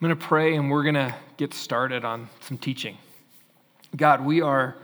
I'm 0.00 0.08
going 0.08 0.18
to 0.18 0.26
pray 0.26 0.56
and 0.56 0.70
we're 0.70 0.82
going 0.82 0.94
to 0.94 1.14
get 1.36 1.52
started 1.52 2.06
on 2.06 2.30
some 2.40 2.56
teaching. 2.56 2.96
God, 3.94 4.24
we 4.24 4.40
are 4.40 4.74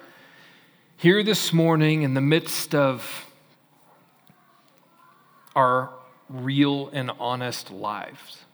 here 0.99 1.23
this 1.23 1.55
morning 1.55 2.03
in 2.03 2.13
the 2.13 2.21
midst 2.21 2.75
of 2.75 3.25
our 5.55 5.89
real 6.29 6.91
and 6.93 7.11
honest 7.19 7.71
lives. 7.71 8.45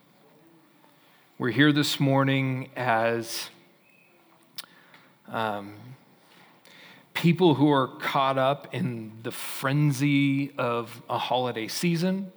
We're 1.37 1.51
here 1.51 1.73
this 1.73 1.99
morning 1.99 2.69
as 2.77 3.49
um, 5.27 5.73
people 7.13 7.55
who 7.55 7.69
are 7.73 7.89
caught 7.89 8.37
up 8.37 8.73
in 8.73 9.11
the 9.23 9.33
frenzy 9.33 10.53
of 10.57 11.01
a 11.09 11.17
holiday 11.17 11.67
season 11.67 12.31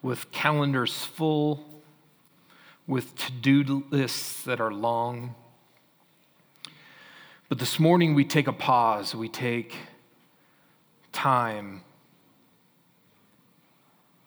with 0.00 0.32
calendars 0.32 1.04
full 1.04 1.66
with 2.90 3.14
to 3.14 3.30
do 3.30 3.84
lists 3.90 4.42
that 4.42 4.60
are 4.60 4.72
long. 4.72 5.36
But 7.48 7.60
this 7.60 7.78
morning 7.78 8.14
we 8.14 8.24
take 8.24 8.48
a 8.48 8.52
pause, 8.52 9.14
we 9.14 9.28
take 9.28 9.76
time, 11.12 11.82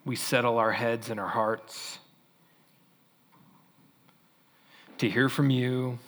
we 0.05 0.15
settle 0.15 0.57
our 0.59 0.71
heads 0.71 1.09
and 1.09 1.19
our 1.19 1.27
hearts 1.27 1.99
to 4.97 5.09
hear 5.09 5.27
from 5.27 5.49
you, 5.49 5.99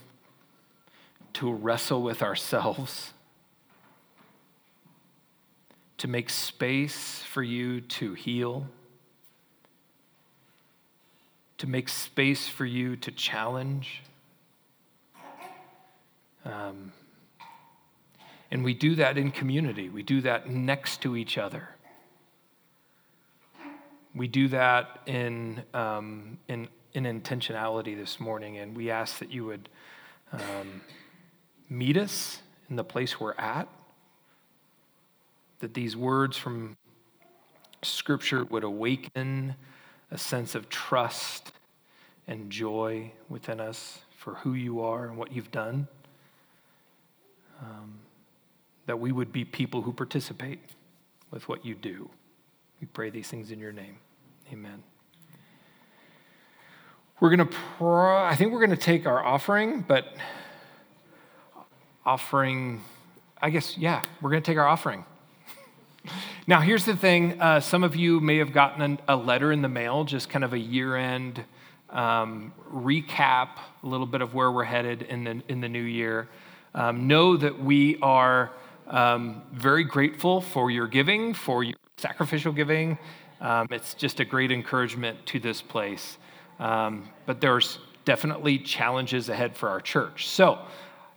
to 1.33 1.52
wrestle 1.52 2.02
with 2.02 2.23
ourselves, 2.23 3.11
to 5.97 6.08
make 6.08 6.30
space 6.30 7.22
for 7.23 7.44
you 7.44 7.81
to 7.81 8.13
heal 8.13 8.66
to 11.58 11.68
make 11.68 11.90
space 11.90 12.48
for 12.48 12.66
you 12.66 12.95
to 12.98 13.12
challenge. 13.12 14.02
Um, 16.44 16.92
and 18.52 18.64
we 18.64 18.73
do 18.73 18.95
that 18.95 19.17
in 19.17 19.31
community, 19.31 19.89
we 19.89 20.03
do 20.03 20.22
that 20.22 20.50
next 20.50 21.02
to 21.02 21.16
each 21.16 21.38
other. 21.38 21.70
We 24.14 24.28
do 24.28 24.47
that 24.47 25.02
in, 25.08 25.64
um, 25.73 26.38
in, 26.47 26.70
in 26.94 27.03
intentionality 27.03 27.97
this 27.97 28.17
morning, 28.17 28.58
and 28.58 28.75
we 28.75 28.90
ask 28.90 29.19
that 29.19 29.30
you 29.30 29.44
would 29.45 29.67
um, 30.31 30.81
meet 31.69 31.97
us 31.97 32.42
in 32.69 32.78
the 32.78 32.84
place 32.84 33.19
we're 33.19 33.34
at, 33.34 33.67
that 35.59 35.73
these 35.73 35.97
words 35.97 36.38
from 36.38 36.78
Scripture 37.81 38.45
would 38.45 38.64
awaken 38.64 39.56
a 40.11 40.17
sense 40.17 40.56
of 40.56 40.70
trust 40.70 41.52
and 42.28 42.50
joy 42.50 43.11
within 43.30 43.59
us 43.59 44.00
for 44.17 44.36
who 44.36 44.53
you 44.53 44.81
are 44.81 45.06
and 45.06 45.17
what 45.17 45.31
you've 45.31 45.52
done. 45.52 45.88
Um, 47.62 48.00
that 48.86 49.00
we 49.00 49.12
would 49.12 49.31
be 49.31 49.45
people 49.45 49.81
who 49.81 49.92
participate 49.92 50.59
with 51.31 51.47
what 51.50 51.66
you 51.66 51.73
do. 51.75 52.09
We 52.80 52.88
pray 52.88 53.09
these 53.09 53.28
things 53.28 53.52
in 53.52 53.59
your 53.59 53.72
name. 53.72 53.97
Amen. 54.52 54.84
We're 57.19 57.36
going 57.36 57.47
to, 57.47 57.86
I 57.86 58.36
think 58.38 58.52
we're 58.52 58.59
going 58.59 58.72
to 58.72 58.78
take 58.78 59.08
our 59.08 59.23
offering, 59.23 59.86
but 59.88 60.16
offering, 62.06 62.84
I 63.42 63.50
guess, 63.50 63.78
yeah, 63.78 64.03
we're 64.22 64.30
going 64.30 64.44
to 64.44 64.45
take 64.45 64.58
our 64.58 64.67
offering. 64.67 65.06
Now, 66.47 66.61
here's 66.61 66.85
the 66.85 66.95
thing 66.95 67.41
uh, 67.41 67.59
some 67.59 67.83
of 67.83 67.95
you 67.95 68.19
may 68.19 68.38
have 68.38 68.53
gotten 68.53 68.99
a 69.07 69.15
letter 69.15 69.51
in 69.51 69.63
the 69.63 69.67
mail, 69.67 70.03
just 70.03 70.29
kind 70.29 70.45
of 70.45 70.53
a 70.53 70.59
year 70.59 70.95
end 70.95 71.43
um, 71.89 72.53
recap, 72.71 73.49
a 73.81 73.88
little 73.88 74.05
bit 74.05 74.21
of 74.21 74.35
where 74.35 74.51
we're 74.51 74.63
headed 74.63 75.01
in 75.01 75.23
the, 75.23 75.41
in 75.49 75.59
the 75.59 75.67
new 75.67 75.81
year. 75.81 76.27
Um, 76.75 77.07
know 77.07 77.35
that 77.35 77.59
we 77.59 77.97
are 77.99 78.51
um, 78.85 79.41
very 79.53 79.83
grateful 79.83 80.39
for 80.39 80.69
your 80.69 80.88
giving, 80.88 81.34
for 81.34 81.63
your 81.63 81.78
sacrificial 81.97 82.53
giving. 82.53 83.00
Um, 83.41 83.67
it's 83.72 83.95
just 83.95 84.19
a 84.19 84.25
great 84.25 84.51
encouragement 84.51 85.25
to 85.25 85.39
this 85.39 85.63
place. 85.63 86.19
Um, 86.59 87.09
but 87.25 87.41
there's 87.41 87.79
definitely 88.03 88.59
challenges 88.59 89.29
ahead 89.29 89.57
for 89.57 89.67
our 89.67 89.81
church. 89.81 90.28
So, 90.28 90.59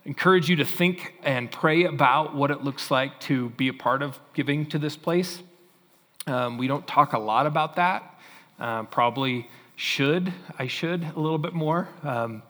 encourage 0.05 0.49
you 0.49 0.55
to 0.57 0.65
think 0.65 1.13
and 1.23 1.51
pray 1.51 1.83
about 1.83 2.35
what 2.35 2.51
it 2.51 2.63
looks 2.63 2.89
like 2.89 3.19
to 3.21 3.49
be 3.51 3.67
a 3.67 3.73
part 3.73 4.01
of 4.01 4.19
giving 4.33 4.65
to 4.67 4.79
this 4.79 4.95
place. 4.95 5.41
Um, 6.27 6.57
we 6.57 6.67
don't 6.67 6.85
talk 6.87 7.13
a 7.13 7.19
lot 7.19 7.45
about 7.45 7.75
that. 7.75 8.19
Uh, 8.59 8.83
probably 8.83 9.47
should. 9.75 10.33
I 10.57 10.67
should 10.67 11.03
a 11.15 11.19
little 11.19 11.37
bit 11.37 11.53
more. 11.53 11.87
Um, 12.03 12.43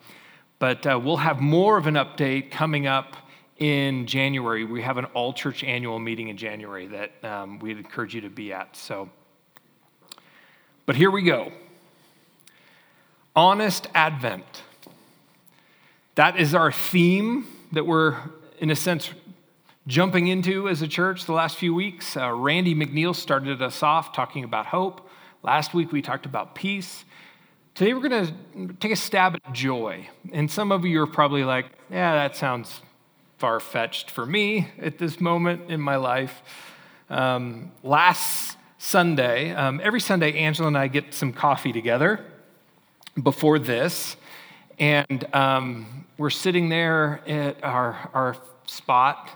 but 0.58 0.86
uh, 0.86 1.00
we'll 1.02 1.18
have 1.18 1.40
more 1.40 1.78
of 1.78 1.88
an 1.88 1.96
update 1.96 2.52
coming 2.52 2.88
up 2.88 3.16
in 3.58 4.08
January. 4.08 4.66
We 4.66 4.81
have 4.81 4.98
an 4.98 5.06
all 5.06 5.34
church 5.34 5.64
annual 5.64 6.00
meeting 6.00 6.30
in 6.30 6.38
January 6.38 6.88
that 6.88 7.24
um, 7.24 7.60
we'd 7.60 7.78
encourage 7.78 8.16
you 8.16 8.22
to 8.22 8.30
be 8.30 8.52
at. 8.52 8.76
So, 8.76 9.10
but 10.86 10.96
here 10.96 11.12
we 11.12 11.22
go. 11.22 11.52
Honest 13.36 13.88
Advent. 13.94 14.64
That 16.19 16.38
is 16.38 16.53
our 16.53 16.69
theme 16.69 17.47
that 17.72 17.85
we're, 17.85 18.18
in 18.59 18.72
a 18.72 18.75
sense, 18.75 19.09
jumping 19.88 20.28
into 20.28 20.68
as 20.68 20.81
a 20.81 20.88
church 20.90 21.25
the 21.25 21.31
last 21.31 21.56
few 21.56 21.74
weeks. 21.74 22.18
Uh, 22.18 22.34
Randy 22.34 22.75
McNeil 22.75 23.16
started 23.16 23.62
us 23.62 23.81
off 23.81 24.12
talking 24.12 24.44
about 24.44 24.66
hope. 24.66 25.07
Last 25.44 25.74
week 25.74 25.94
we 25.94 26.02
talked 26.02 26.25
about 26.25 26.56
peace. 26.56 27.06
Today 27.74 27.94
we're 27.94 28.09
going 28.09 28.28
to 28.28 28.74
take 28.81 28.91
a 28.91 28.97
stab 28.97 29.35
at 29.35 29.53
joy. 29.53 30.09
And 30.34 30.52
some 30.52 30.74
of 30.74 30.84
you 30.84 31.02
are 31.02 31.07
probably 31.07 31.46
like, 31.46 31.68
yeah, 31.90 32.13
that 32.16 32.36
sounds 32.36 32.81
far 33.38 33.62
fetched 33.62 34.12
for 34.12 34.25
me 34.25 34.68
at 34.78 34.97
this 34.97 35.22
moment 35.22 35.72
in 35.72 35.80
my 35.80 35.96
life. 35.96 36.41
Um, 37.09 37.72
last 37.81 38.57
Sunday, 38.78 39.53
um, 39.53 39.80
every 39.81 40.01
Sunday, 40.01 40.38
Angela 40.38 40.68
and 40.68 40.78
I 40.78 40.90
get 40.90 41.13
some 41.13 41.31
coffee 41.31 41.72
together 41.72 42.25
before 43.24 43.57
this. 43.57 44.18
And 44.80 45.25
um, 45.34 45.99
we're 46.19 46.30
sitting 46.30 46.68
there 46.68 47.22
at 47.25 47.63
our, 47.63 48.09
our 48.13 48.35
spot, 48.66 49.30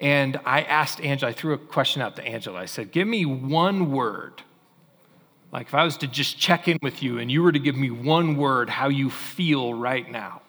and 0.00 0.40
I 0.46 0.62
asked 0.62 1.02
Angela, 1.02 1.30
I 1.30 1.34
threw 1.34 1.52
a 1.52 1.58
question 1.58 2.00
out 2.00 2.16
to 2.16 2.24
Angela. 2.24 2.58
I 2.58 2.64
said, 2.64 2.90
Give 2.92 3.06
me 3.06 3.26
one 3.26 3.92
word. 3.92 4.42
Like 5.52 5.66
if 5.66 5.74
I 5.74 5.84
was 5.84 5.98
to 5.98 6.06
just 6.06 6.38
check 6.38 6.66
in 6.66 6.78
with 6.80 7.02
you 7.02 7.18
and 7.18 7.30
you 7.30 7.42
were 7.42 7.52
to 7.52 7.58
give 7.58 7.76
me 7.76 7.90
one 7.90 8.36
word, 8.36 8.70
how 8.70 8.88
you 8.88 9.10
feel 9.10 9.74
right 9.74 10.10
now. 10.10 10.40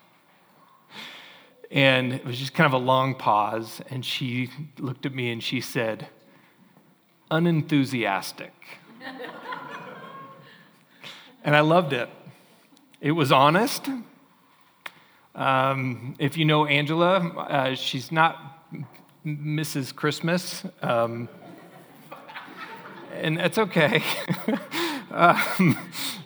And 1.70 2.14
it 2.14 2.24
was 2.24 2.38
just 2.38 2.54
kind 2.54 2.66
of 2.66 2.72
a 2.72 2.82
long 2.82 3.14
pause, 3.14 3.82
and 3.90 4.04
she 4.04 4.48
looked 4.78 5.04
at 5.04 5.14
me 5.14 5.30
and 5.30 5.42
she 5.42 5.60
said, 5.60 6.08
Unenthusiastic. 7.30 8.54
and 11.44 11.54
I 11.54 11.60
loved 11.60 11.92
it. 11.92 12.08
It 13.02 13.12
was 13.12 13.30
honest. 13.30 13.90
Um, 15.34 16.14
if 16.18 16.36
you 16.36 16.44
know 16.44 16.64
Angela, 16.64 17.16
uh, 17.18 17.74
she's 17.74 18.12
not 18.12 18.68
Mrs. 19.26 19.94
Christmas, 19.94 20.62
um, 20.80 21.28
and 23.12 23.36
that's 23.36 23.58
okay. 23.58 24.02
um, 25.10 25.76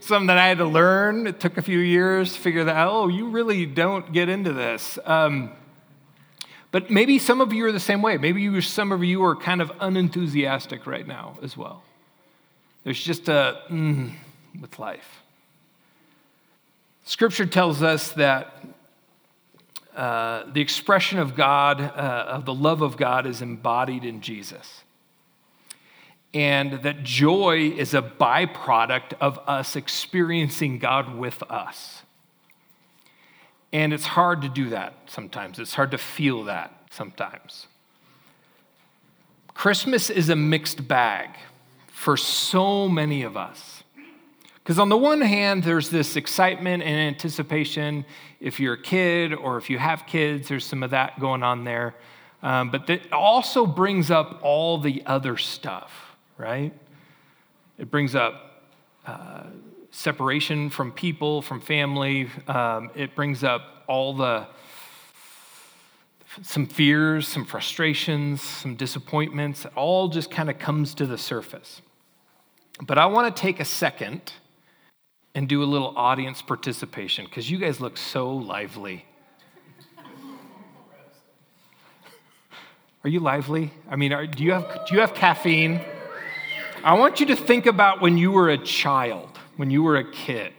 something 0.01 0.27
that 0.27 0.39
I 0.39 0.49
had 0.49 0.59
to 0.59 0.67
learn. 0.67 1.27
It 1.27 1.41
took 1.41 1.57
a 1.57 1.63
few 1.63 1.79
years 1.79 2.35
to 2.35 2.41
figure 2.41 2.65
that 2.65 2.77
out. 2.77 2.93
Oh, 2.93 3.09
you 3.09 3.29
really 3.29 3.65
don't 3.65 4.13
get 4.13 4.29
into 4.29 4.53
this. 4.53 4.99
Um, 5.05 5.53
but 6.71 6.91
maybe 6.91 7.19
some 7.19 7.41
of 7.41 7.53
you 7.53 7.65
are 7.67 7.73
the 7.73 7.81
same 7.81 8.03
way. 8.03 8.19
Maybe 8.19 8.43
you, 8.43 8.61
some 8.61 8.93
of 8.93 9.03
you 9.03 9.25
are 9.25 9.35
kind 9.37 9.63
of 9.63 9.73
unenthusiastic 9.81 10.87
right 10.87 11.07
now 11.07 11.39
as 11.43 11.57
well. 11.57 11.83
There's 12.85 13.03
just 13.03 13.29
a 13.29 13.63
mm, 13.71 14.13
with 14.61 14.79
life. 14.79 15.23
Scripture 17.05 17.47
tells 17.47 17.83
us 17.83 18.13
that 18.13 18.55
uh, 19.99 20.45
the 20.53 20.61
expression 20.61 21.19
of 21.19 21.35
God, 21.35 21.81
uh, 21.81 22.25
of 22.29 22.45
the 22.45 22.55
love 22.55 22.83
of 22.83 22.97
God, 22.97 23.27
is 23.27 23.43
embodied 23.43 24.05
in 24.05 24.21
Jesus. 24.21 24.85
And 26.33 26.75
that 26.85 27.03
joy 27.03 27.73
is 27.77 27.95
a 27.95 28.03
byproduct 28.03 29.15
of 29.21 29.41
us 29.49 29.75
experiencing 29.75 30.79
God 30.79 31.17
with 31.17 31.43
us. 31.51 32.03
And 33.73 33.93
it's 33.93 34.07
hard 34.07 34.43
to 34.43 34.49
do 34.49 34.69
that 34.69 34.95
sometimes, 35.07 35.59
it's 35.59 35.75
hard 35.75 35.91
to 35.91 35.99
feel 35.99 36.45
that 36.45 36.73
sometimes. 36.93 37.67
Christmas 39.53 40.11
is 40.11 40.29
a 40.29 40.37
mixed 40.37 40.87
bag 40.87 41.31
for 41.89 42.17
so 42.17 42.89
many 42.89 43.23
of 43.23 43.37
us. 43.37 43.78
Because 44.69 44.79
on 44.79 44.91
the 44.91 44.99
one 44.99 45.23
hand, 45.23 45.63
there's 45.63 45.89
this 45.89 46.15
excitement 46.15 46.83
and 46.83 46.95
anticipation. 46.95 48.05
If 48.39 48.61
you're 48.61 48.75
a 48.75 48.83
kid 48.83 49.33
or 49.33 49.57
if 49.57 49.71
you 49.71 49.79
have 49.79 50.05
kids, 50.05 50.49
there's 50.49 50.67
some 50.67 50.83
of 50.83 50.91
that 50.91 51.19
going 51.19 51.43
on 51.43 51.65
there. 51.65 51.95
Um, 52.43 52.71
but 52.71 52.87
that 52.89 53.11
also 53.11 53.65
brings 53.65 54.11
up 54.11 54.41
all 54.43 54.77
the 54.77 55.03
other 55.07 55.39
stuff, 55.39 56.15
right? 56.37 56.75
It 57.79 57.91
brings 57.91 58.15
up 58.15 58.63
uh, 59.07 59.45
separation 59.91 60.69
from 60.69 60.93
people, 60.93 61.41
from 61.41 61.63
family. 61.63 62.29
Um, 62.47 62.91
it 62.95 63.15
brings 63.15 63.43
up 63.43 63.63
all 63.87 64.13
the 64.13 64.49
some 66.43 66.67
fears, 66.67 67.27
some 67.27 67.47
frustrations, 67.47 68.43
some 68.43 68.75
disappointments. 68.75 69.65
It 69.65 69.73
all 69.77 70.09
just 70.09 70.31
kind 70.31 70.51
of 70.51 70.59
comes 70.59 70.93
to 70.97 71.07
the 71.07 71.17
surface. 71.17 71.81
But 72.83 72.99
I 72.99 73.07
want 73.07 73.35
to 73.35 73.41
take 73.41 73.61
a 73.61 73.65
second 73.65 74.31
and 75.39 75.49
do 75.49 75.63
a 75.63 75.65
little 75.65 75.97
audience 75.97 76.43
participation 76.43 77.25
because 77.25 77.49
you 77.49 77.59
guys 77.59 77.79
look 77.81 77.97
so 77.97 78.29
lively. 78.29 79.05
Are 83.05 83.09
you 83.09 83.21
lively? 83.21 83.71
I 83.89 83.95
mean, 83.95 84.13
are, 84.13 84.27
do, 84.27 84.43
you 84.43 84.51
have, 84.51 84.85
do 84.89 84.95
you 84.97 85.01
have 85.01 85.15
caffeine? 85.15 85.81
I 86.83 86.95
want 86.95 87.21
you 87.21 87.27
to 87.27 87.37
think 87.37 87.67
about 87.67 88.01
when 88.01 88.19
you 88.19 88.33
were 88.33 88.51
a 88.51 88.59
child, 88.59 89.39
when 89.57 89.71
you 89.71 89.85
were 89.85 89.97
a 89.99 90.11
kid. 90.11 90.53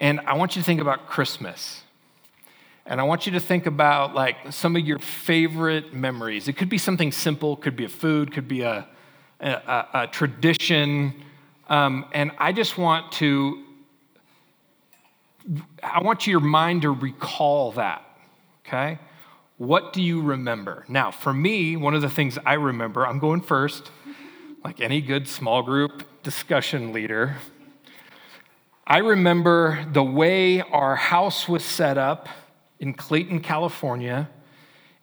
And 0.00 0.20
I 0.20 0.32
want 0.32 0.56
you 0.56 0.62
to 0.62 0.66
think 0.66 0.80
about 0.80 1.06
Christmas. 1.06 1.82
And 2.86 2.98
I 2.98 3.04
want 3.04 3.26
you 3.26 3.32
to 3.32 3.40
think 3.40 3.66
about 3.66 4.14
like 4.14 4.54
some 4.54 4.74
of 4.74 4.86
your 4.86 5.00
favorite 5.00 5.92
memories. 5.92 6.48
It 6.48 6.54
could 6.54 6.70
be 6.70 6.78
something 6.78 7.12
simple, 7.12 7.56
could 7.56 7.76
be 7.76 7.84
a 7.84 7.90
food, 7.90 8.32
could 8.32 8.48
be 8.48 8.62
a, 8.62 8.88
a, 9.38 9.86
a 9.92 10.06
tradition. 10.10 11.26
Um, 11.70 12.04
and 12.12 12.32
I 12.36 12.52
just 12.52 12.76
want 12.76 13.12
to, 13.12 13.62
I 15.82 16.02
want 16.02 16.26
your 16.26 16.40
mind 16.40 16.82
to 16.82 16.90
recall 16.90 17.70
that, 17.72 18.04
okay? 18.66 18.98
What 19.56 19.92
do 19.92 20.02
you 20.02 20.20
remember? 20.20 20.84
Now, 20.88 21.12
for 21.12 21.32
me, 21.32 21.76
one 21.76 21.94
of 21.94 22.02
the 22.02 22.10
things 22.10 22.38
I 22.44 22.54
remember, 22.54 23.06
I'm 23.06 23.20
going 23.20 23.40
first, 23.40 23.92
like 24.64 24.80
any 24.80 25.00
good 25.00 25.28
small 25.28 25.62
group 25.62 26.22
discussion 26.24 26.92
leader. 26.92 27.36
I 28.84 28.98
remember 28.98 29.86
the 29.92 30.02
way 30.02 30.62
our 30.62 30.96
house 30.96 31.48
was 31.48 31.64
set 31.64 31.96
up 31.96 32.28
in 32.80 32.94
Clayton, 32.94 33.40
California, 33.40 34.28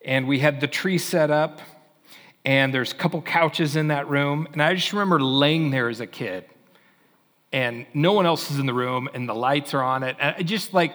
and 0.04 0.28
we 0.28 0.40
had 0.40 0.60
the 0.60 0.68
tree 0.68 0.98
set 0.98 1.32
up, 1.32 1.62
and 2.44 2.74
there's 2.74 2.92
a 2.92 2.96
couple 2.96 3.22
couches 3.22 3.78
in 3.78 3.88
that 3.88 4.10
room, 4.10 4.50
and 4.52 4.62
I 4.62 4.74
just 4.76 4.92
remember 4.92 5.22
laying 5.22 5.72
there 5.72 5.88
as 5.88 6.02
a 6.02 6.08
kid, 6.08 6.44
and 7.52 7.86
no 7.94 8.14
one 8.14 8.26
else 8.26 8.52
is 8.52 8.60
in 8.60 8.66
the 8.66 8.74
room, 8.74 9.10
and 9.14 9.28
the 9.28 9.36
lights 9.36 9.74
are 9.74 9.82
on 9.82 10.04
it, 10.04 10.16
and 10.20 10.46
just 10.48 10.74
like 10.74 10.94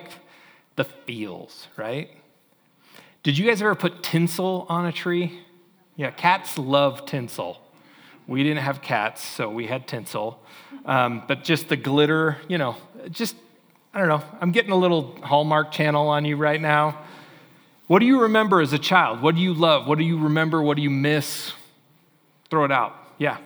the 0.77 0.85
feels, 0.85 1.69
right? 1.77 2.11
Did 3.23 3.39
you 3.39 3.47
guys 3.47 3.63
ever 3.63 3.75
put 3.75 4.03
tinsel 4.03 4.67
on 4.69 4.87
a 4.87 4.93
tree? 4.93 5.41
Yeah, 5.97 6.11
cats 6.11 6.59
love 6.59 7.07
tinsel. 7.07 7.61
We 8.27 8.43
didn't 8.43 8.63
have 8.63 8.83
cats, 8.83 9.23
so 9.23 9.49
we 9.49 9.67
had 9.67 9.87
tinsel. 9.87 10.43
Um, 10.85 11.23
but 11.29 11.45
just 11.45 11.69
the 11.69 11.77
glitter, 11.77 12.39
you 12.49 12.59
know, 12.59 12.77
just 13.11 13.37
I 13.95 13.99
don't 13.99 14.09
know, 14.09 14.23
I'm 14.41 14.53
getting 14.53 14.71
a 14.73 14.77
little 14.77 15.19
Hallmark 15.23 15.71
channel 15.71 16.09
on 16.09 16.25
you 16.25 16.37
right 16.37 16.61
now. 16.61 16.99
What 17.89 17.99
do 17.99 18.07
you 18.07 18.23
remember 18.23 18.63
as 18.63 18.73
a 18.73 18.79
child? 18.79 19.21
What 19.21 19.35
do 19.35 19.43
you 19.43 19.53
love? 19.53 19.87
What 19.87 19.99
do 19.99 20.05
you 20.05 20.19
remember? 20.19 20.63
What 20.63 20.77
do 20.77 20.83
you 20.83 20.89
miss? 20.89 21.53
Throw 22.49 22.65
it 22.65 22.73
out. 22.73 22.97
Yeah. 23.19 23.37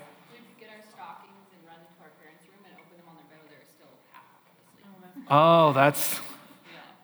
Oh, 5.28 5.72
that's 5.72 6.20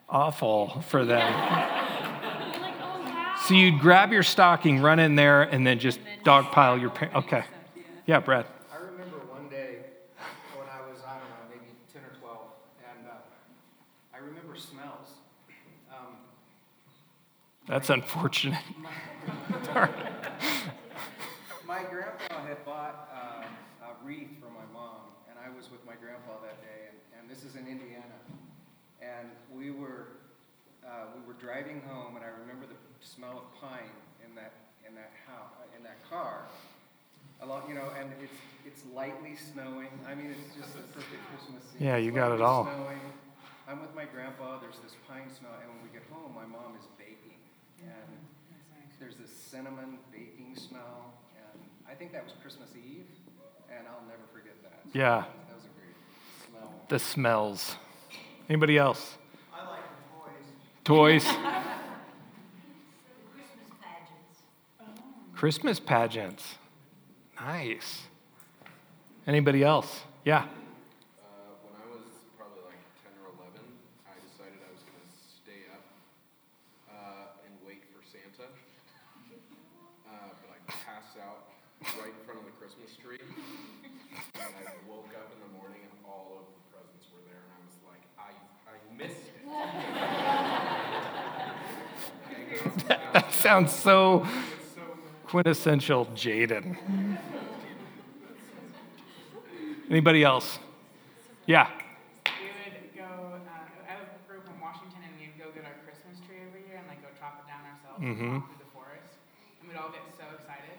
awful 0.08 0.82
for 0.88 1.04
them. 1.04 1.32
so 3.46 3.54
you'd 3.54 3.80
grab 3.80 4.12
your 4.12 4.22
stocking, 4.22 4.80
run 4.80 4.98
in 4.98 5.16
there, 5.16 5.42
and 5.42 5.66
then 5.66 5.78
just 5.78 5.98
dogpile 6.24 6.80
your 6.80 6.90
parents. 6.90 7.16
Okay. 7.26 7.44
Yeah, 8.06 8.20
Brad. 8.20 8.46
That's 17.68 17.90
unfortunate. 17.90 18.58
my 21.66 21.84
grandpa 21.88 22.42
had 22.44 22.62
bought 22.66 23.08
uh, 23.14 23.46
a 23.86 24.04
wreath 24.04 24.28
for 24.40 24.50
my 24.50 24.66
mom, 24.74 25.00
and 25.30 25.38
I 25.38 25.48
was 25.56 25.70
with 25.70 25.80
my 25.86 25.94
grandpa 25.94 26.41
that 26.52 26.60
day, 26.60 26.92
and, 26.92 26.98
and 27.16 27.24
this 27.32 27.44
is 27.48 27.56
in 27.56 27.64
Indiana. 27.64 28.20
And 29.00 29.32
we 29.48 29.72
were 29.72 30.20
uh, 30.84 31.08
we 31.16 31.24
were 31.24 31.38
driving 31.40 31.80
home, 31.88 32.16
and 32.16 32.24
I 32.24 32.28
remember 32.28 32.68
the 32.68 32.76
smell 33.00 33.40
of 33.40 33.46
pine 33.56 33.96
in 34.20 34.36
that 34.36 34.52
in 34.86 34.94
that 34.94 35.12
house 35.24 35.56
in 35.76 35.82
that 35.82 35.98
car. 36.08 36.44
A 37.40 37.46
lot, 37.46 37.64
you 37.68 37.74
know, 37.74 37.90
and 37.98 38.12
it's 38.22 38.38
it's 38.68 38.82
lightly 38.94 39.34
snowing. 39.34 39.90
I 40.06 40.14
mean, 40.14 40.30
it's 40.30 40.54
just 40.54 40.76
a 40.76 40.84
perfect 40.92 41.22
Christmas 41.32 41.62
scene. 41.72 41.82
Yeah, 41.82 41.96
you 41.96 42.12
got 42.12 42.30
it 42.32 42.40
all. 42.40 42.64
Snowing. 42.68 43.00
I'm 43.66 43.80
with 43.80 43.94
my 43.94 44.04
grandpa. 44.04 44.60
There's 44.60 44.78
this 44.84 44.94
pine 45.08 45.30
smell, 45.32 45.56
and 45.58 45.72
when 45.72 45.80
we 45.82 45.90
get 45.90 46.04
home, 46.12 46.34
my 46.36 46.46
mom 46.46 46.76
is 46.76 46.86
baking 46.98 47.40
and 47.82 48.10
there's 49.00 49.16
this 49.16 49.34
cinnamon 49.34 49.98
baking 50.12 50.54
smell, 50.54 51.10
and 51.34 51.58
I 51.90 51.94
think 51.94 52.12
that 52.12 52.22
was 52.22 52.34
Christmas 52.40 52.70
Eve, 52.78 53.10
and 53.66 53.82
I'll 53.88 54.06
never 54.06 54.22
forget 54.30 54.54
that. 54.62 54.78
Yeah. 54.94 55.26
That 55.50 55.56
was 55.58 55.66
a 55.66 55.74
great 55.74 55.96
smell. 56.46 56.51
The 56.88 56.98
smells. 56.98 57.76
Anybody 58.48 58.76
else? 58.78 59.16
I 59.52 59.68
like 59.68 59.80
toys. 60.84 61.24
Toys. 61.24 61.24
Christmas 61.24 61.40
pageants. 63.80 64.38
Christmas 65.34 65.80
pageants. 65.80 66.54
Nice. 67.40 68.02
Anybody 69.26 69.64
else? 69.64 70.02
Yeah. 70.24 70.46
Sounds 93.42 93.72
so 93.74 94.24
quintessential 95.26 96.06
Jaden. 96.14 96.78
Anybody 99.90 100.22
else? 100.22 100.60
Yeah. 101.46 101.66
We 102.24 102.30
would 102.54 102.94
go, 102.94 103.02
uh, 103.02 103.90
I 103.90 103.98
grew 104.28 104.38
up 104.38 104.46
in 104.46 104.60
Washington, 104.62 105.02
and 105.02 105.18
we'd 105.18 105.34
go 105.36 105.50
get 105.50 105.66
our 105.66 105.74
Christmas 105.82 106.22
tree 106.22 106.38
every 106.46 106.62
year 106.70 106.78
and 106.78 106.86
like 106.86 107.02
go 107.02 107.10
chop 107.18 107.42
it 107.42 107.50
down 107.50 107.66
ourselves 107.66 107.98
mm-hmm. 107.98 108.46
through 108.46 108.62
the 108.62 108.70
forest. 108.70 109.18
And 109.58 109.66
we'd 109.66 109.76
all 109.76 109.90
get 109.90 110.06
so 110.14 110.22
excited. 110.38 110.78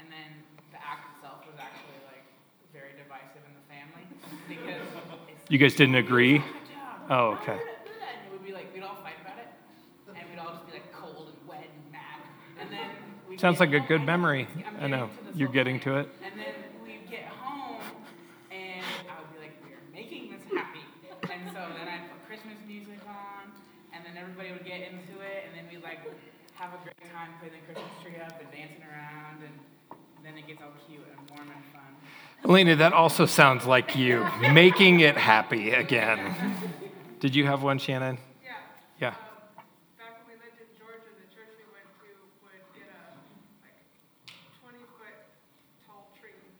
And 0.00 0.08
then 0.08 0.32
the 0.72 0.80
act 0.80 1.12
itself 1.12 1.44
was 1.44 1.60
actually 1.60 2.00
like 2.08 2.24
very 2.72 2.96
divisive 2.96 3.44
in 3.44 3.52
the 3.52 3.66
family 3.68 4.08
because 4.48 4.80
you 5.52 5.60
guys 5.60 5.76
didn't 5.76 6.00
agree. 6.00 6.40
Oh, 7.10 7.38
okay. 7.40 7.58
Sounds 13.38 13.60
like 13.60 13.72
a 13.72 13.78
good 13.78 14.02
memory. 14.02 14.48
I 14.80 14.88
know. 14.88 15.10
You're 15.32 15.48
getting 15.48 15.78
to 15.80 15.98
it. 15.98 16.08
And 16.24 16.40
then 16.40 16.54
we'd 16.84 17.08
get 17.08 17.26
home, 17.38 17.80
and 18.50 18.82
I 19.06 19.14
would 19.22 19.30
be 19.32 19.38
like, 19.38 19.54
we're 19.62 19.78
making 19.94 20.32
this 20.32 20.42
happy. 20.52 20.80
And 21.22 21.46
so 21.54 21.62
then 21.78 21.86
I'd 21.86 22.10
put 22.10 22.26
Christmas 22.26 22.58
music 22.66 22.98
on, 23.06 23.52
and 23.94 24.04
then 24.04 24.20
everybody 24.20 24.50
would 24.50 24.64
get 24.64 24.80
into 24.80 25.22
it, 25.22 25.46
and 25.46 25.54
then 25.54 25.70
we'd 25.70 25.84
like 25.84 26.00
have 26.54 26.74
a 26.74 26.82
great 26.82 26.98
time 27.14 27.30
putting 27.38 27.54
the 27.60 27.72
Christmas 27.72 28.02
tree 28.02 28.20
up 28.20 28.34
and 28.40 28.50
dancing 28.50 28.82
around, 28.82 29.38
and 29.46 29.54
then 30.24 30.36
it 30.36 30.48
gets 30.48 30.60
all 30.60 30.74
cute 30.88 31.06
and 31.06 31.30
warm 31.30 31.48
and 31.48 31.64
fun. 31.72 32.50
Elena, 32.50 32.74
that 32.74 32.92
also 32.92 33.24
sounds 33.24 33.66
like 33.66 33.94
you, 33.94 34.26
making 34.52 34.98
it 34.98 35.16
happy 35.16 35.70
again. 35.70 36.34
Did 37.20 37.36
you 37.36 37.46
have 37.46 37.62
one, 37.62 37.78
Shannon? 37.78 38.18
Yeah. 38.42 38.50
Yeah. 39.00 39.14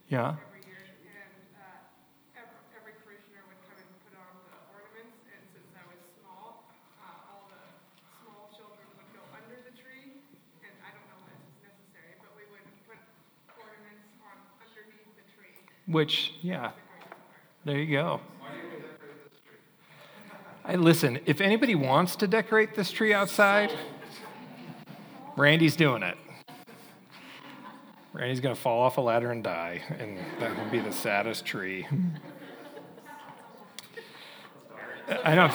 Yeah. 0.09 0.41
Every 0.41 0.65
year, 0.65 0.81
and 1.21 1.37
uh, 1.53 2.41
every, 2.41 2.57
every 2.73 2.97
parishioner 3.05 3.45
would 3.45 3.61
come 3.61 3.77
and 3.77 3.93
put 4.09 4.17
on 4.17 4.33
the 4.49 4.57
ornaments. 4.73 5.21
And 5.29 5.45
since 5.53 5.69
I 5.77 5.85
was 5.85 6.01
small, 6.17 6.65
uh, 6.97 7.29
all 7.29 7.45
the 7.53 7.61
small 8.25 8.49
children 8.49 8.89
would 8.97 9.05
go 9.13 9.21
under 9.37 9.61
the 9.61 9.69
tree. 9.77 10.17
And 10.65 10.73
I 10.81 10.97
don't 10.97 11.05
know 11.13 11.21
if 11.29 11.37
this 11.61 11.61
necessary, 11.61 12.17
but 12.25 12.33
we 12.33 12.41
would 12.49 12.65
put 12.89 12.97
ornaments 13.53 14.09
on 14.25 14.33
underneath 14.65 15.13
the 15.13 15.29
tree. 15.29 15.53
Which, 15.85 16.33
yeah, 16.41 16.73
there 17.69 17.77
you 17.77 17.93
go. 17.93 18.25
I 20.65 20.73
listen. 20.73 21.19
If 21.29 21.39
anybody 21.39 21.75
wants 21.75 22.15
to 22.17 22.25
decorate 22.25 22.73
this 22.73 22.89
tree 22.89 23.13
outside, 23.13 23.77
Randy's 25.37 25.75
doing 25.75 26.01
it. 26.01 26.17
Randy's 28.11 28.39
going 28.39 28.55
to 28.55 28.59
fall 28.59 28.81
off 28.81 28.97
a 28.97 29.01
ladder 29.01 29.31
and 29.31 29.43
die, 29.43 29.81
and 29.99 30.17
that 30.39 30.57
will 30.57 30.69
be 30.71 30.79
the 30.79 30.91
saddest 30.91 31.45
tree. 31.45 31.87
I 35.23 35.35
know. 35.35 35.51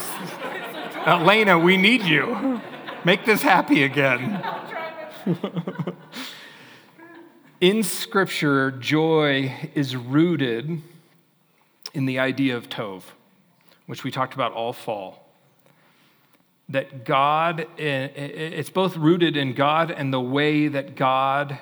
Elena, 1.07 1.59
we 1.59 1.77
need 1.77 2.03
you. 2.03 2.61
Make 3.05 3.25
this 3.25 3.43
happy 3.43 3.83
again. 3.83 4.43
In 7.61 7.83
Scripture, 7.83 8.71
joy 8.71 9.71
is 9.75 9.97
rooted 9.97 10.81
in 11.93 12.07
the 12.07 12.19
idea 12.19 12.57
of 12.57 12.69
Tov, 12.69 13.03
which 13.87 14.05
we 14.05 14.11
talked 14.11 14.35
about 14.35 14.53
all 14.53 14.73
fall. 14.73 15.29
That 16.69 17.05
God, 17.05 17.61
eh, 17.79 17.83
eh, 17.83 18.11
it's 18.17 18.71
both 18.71 18.97
rooted 18.97 19.37
in 19.37 19.55
God 19.55 19.91
and 19.91 20.13
the 20.13 20.21
way 20.21 20.69
that 20.69 20.95
God 20.95 21.59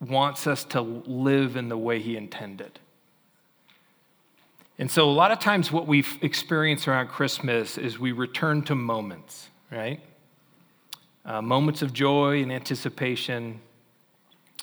wants 0.00 0.46
us 0.46 0.64
to 0.64 0.80
live 0.80 1.56
in 1.56 1.68
the 1.68 1.78
way 1.78 1.98
He 1.98 2.16
intended. 2.16 2.78
And 4.78 4.90
so, 4.90 5.08
a 5.08 5.12
lot 5.12 5.32
of 5.32 5.38
times, 5.38 5.72
what 5.72 5.86
we 5.86 6.04
experience 6.20 6.86
around 6.86 7.08
Christmas 7.08 7.78
is 7.78 7.98
we 7.98 8.12
return 8.12 8.62
to 8.64 8.74
moments, 8.74 9.48
right? 9.70 10.00
Uh, 11.24 11.40
moments 11.40 11.82
of 11.82 11.92
joy 11.92 12.42
and 12.42 12.52
anticipation, 12.52 13.60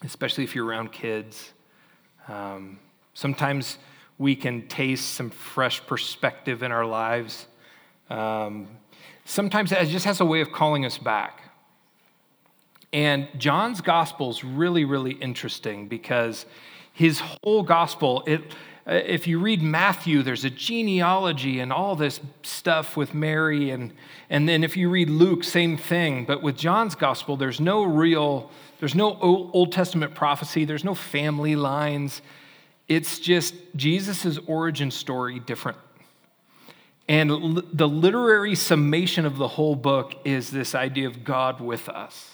especially 0.04 0.44
if 0.44 0.56
you're 0.56 0.66
around 0.66 0.92
kids. 0.92 1.54
Um, 2.28 2.80
sometimes 3.16 3.80
we 4.18 4.36
can 4.36 4.68
taste 4.68 5.16
some 5.16 5.30
fresh 5.30 5.86
perspective 5.86 6.62
in 6.64 6.72
our 6.72 6.86
lives. 6.86 7.48
Um, 8.10 8.68
sometimes 9.26 9.72
it 9.72 9.88
just 9.88 10.06
has 10.06 10.22
a 10.22 10.26
way 10.26 10.42
of 10.42 10.52
calling 10.52 10.86
us 10.86 10.98
back. 10.98 11.42
And 12.94 13.28
John's 13.38 13.82
gospel 13.82 14.30
is 14.30 14.44
really, 14.44 14.86
really 14.86 15.14
interesting 15.14 15.88
because 15.88 16.46
his 16.94 17.20
whole 17.20 17.64
gospel, 17.64 18.24
it, 18.28 18.42
uh, 18.86 18.94
if 18.94 19.26
you 19.28 19.40
read 19.40 19.64
Matthew, 19.64 20.22
there's 20.22 20.46
a 20.46 20.50
genealogy 20.52 21.60
and 21.60 21.74
all 21.74 21.96
this 21.96 22.20
stuff 22.44 22.96
with 22.96 23.16
Mary. 23.16 23.72
And, 23.72 23.94
and 24.30 24.48
then 24.48 24.64
if 24.64 24.78
you 24.78 24.90
read 24.90 25.10
Luke, 25.10 25.44
same 25.44 25.76
thing. 25.76 26.26
But 26.26 26.44
with 26.44 26.56
John's 26.56 26.94
gospel, 26.94 27.36
there's 27.36 27.60
no 27.60 27.84
real, 27.84 28.52
there's 28.80 28.94
no 28.94 29.18
Old 29.20 29.72
Testament 29.72 30.14
prophecy, 30.14 30.64
there's 30.64 30.84
no 30.84 30.94
family 30.94 31.56
lines. 31.56 32.22
It's 32.88 33.18
just 33.18 33.56
Jesus' 33.76 34.38
origin 34.46 34.92
story 34.92 35.40
different. 35.40 35.80
And 37.10 37.64
the 37.74 37.88
literary 37.88 38.56
summation 38.56 39.26
of 39.26 39.38
the 39.38 39.48
whole 39.48 39.76
book 39.76 40.16
is 40.24 40.52
this 40.52 40.76
idea 40.76 41.08
of 41.08 41.24
God 41.24 41.60
with 41.60 41.90
us. 41.90 42.33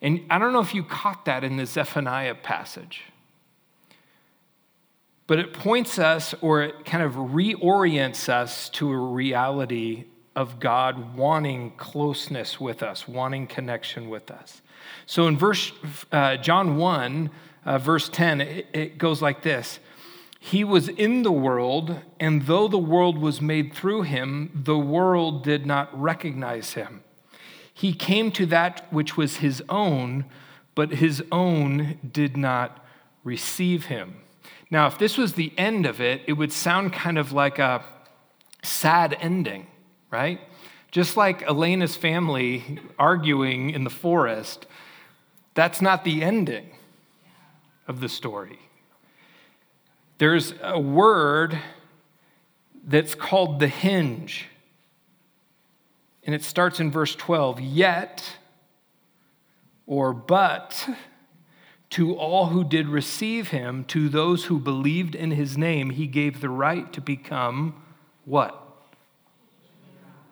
And 0.00 0.24
I 0.30 0.38
don't 0.38 0.52
know 0.52 0.60
if 0.60 0.74
you 0.74 0.84
caught 0.84 1.24
that 1.24 1.42
in 1.44 1.56
the 1.56 1.66
Zephaniah 1.66 2.34
passage, 2.34 3.04
but 5.26 5.38
it 5.38 5.52
points 5.52 5.98
us 5.98 6.34
or 6.40 6.62
it 6.62 6.84
kind 6.84 7.02
of 7.02 7.14
reorients 7.14 8.28
us 8.28 8.68
to 8.70 8.90
a 8.90 8.96
reality 8.96 10.04
of 10.36 10.60
God 10.60 11.16
wanting 11.16 11.72
closeness 11.72 12.60
with 12.60 12.82
us, 12.82 13.08
wanting 13.08 13.48
connection 13.48 14.08
with 14.08 14.30
us. 14.30 14.62
So 15.04 15.26
in 15.26 15.36
verse 15.36 15.72
uh, 16.12 16.36
John 16.36 16.76
1, 16.76 17.30
uh, 17.64 17.78
verse 17.78 18.08
10, 18.08 18.40
it, 18.40 18.66
it 18.72 18.98
goes 18.98 19.20
like 19.20 19.42
this 19.42 19.80
He 20.38 20.62
was 20.62 20.88
in 20.88 21.24
the 21.24 21.32
world, 21.32 21.96
and 22.20 22.46
though 22.46 22.68
the 22.68 22.78
world 22.78 23.18
was 23.18 23.40
made 23.40 23.74
through 23.74 24.02
him, 24.02 24.50
the 24.54 24.78
world 24.78 25.42
did 25.42 25.66
not 25.66 26.00
recognize 26.00 26.74
him. 26.74 27.02
He 27.78 27.92
came 27.92 28.32
to 28.32 28.46
that 28.46 28.92
which 28.92 29.16
was 29.16 29.36
his 29.36 29.62
own, 29.68 30.24
but 30.74 30.94
his 30.94 31.22
own 31.30 31.96
did 32.10 32.36
not 32.36 32.84
receive 33.22 33.84
him. 33.84 34.16
Now, 34.68 34.88
if 34.88 34.98
this 34.98 35.16
was 35.16 35.34
the 35.34 35.52
end 35.56 35.86
of 35.86 36.00
it, 36.00 36.22
it 36.26 36.32
would 36.32 36.52
sound 36.52 36.92
kind 36.92 37.16
of 37.16 37.30
like 37.30 37.60
a 37.60 37.84
sad 38.64 39.16
ending, 39.20 39.68
right? 40.10 40.40
Just 40.90 41.16
like 41.16 41.42
Elena's 41.42 41.94
family 41.94 42.80
arguing 42.98 43.70
in 43.70 43.84
the 43.84 43.90
forest, 43.90 44.66
that's 45.54 45.80
not 45.80 46.02
the 46.02 46.24
ending 46.24 46.70
of 47.86 48.00
the 48.00 48.08
story. 48.08 48.58
There's 50.18 50.52
a 50.64 50.80
word 50.80 51.56
that's 52.82 53.14
called 53.14 53.60
the 53.60 53.68
hinge. 53.68 54.46
And 56.28 56.34
it 56.34 56.44
starts 56.44 56.78
in 56.78 56.90
verse 56.90 57.14
12 57.14 57.58
Yet, 57.58 58.36
or 59.86 60.12
but, 60.12 60.86
to 61.88 62.14
all 62.14 62.48
who 62.48 62.64
did 62.64 62.86
receive 62.86 63.48
him, 63.48 63.82
to 63.86 64.10
those 64.10 64.44
who 64.44 64.58
believed 64.58 65.14
in 65.14 65.30
his 65.30 65.56
name, 65.56 65.88
he 65.88 66.06
gave 66.06 66.42
the 66.42 66.50
right 66.50 66.92
to 66.92 67.00
become 67.00 67.82
what? 68.26 68.62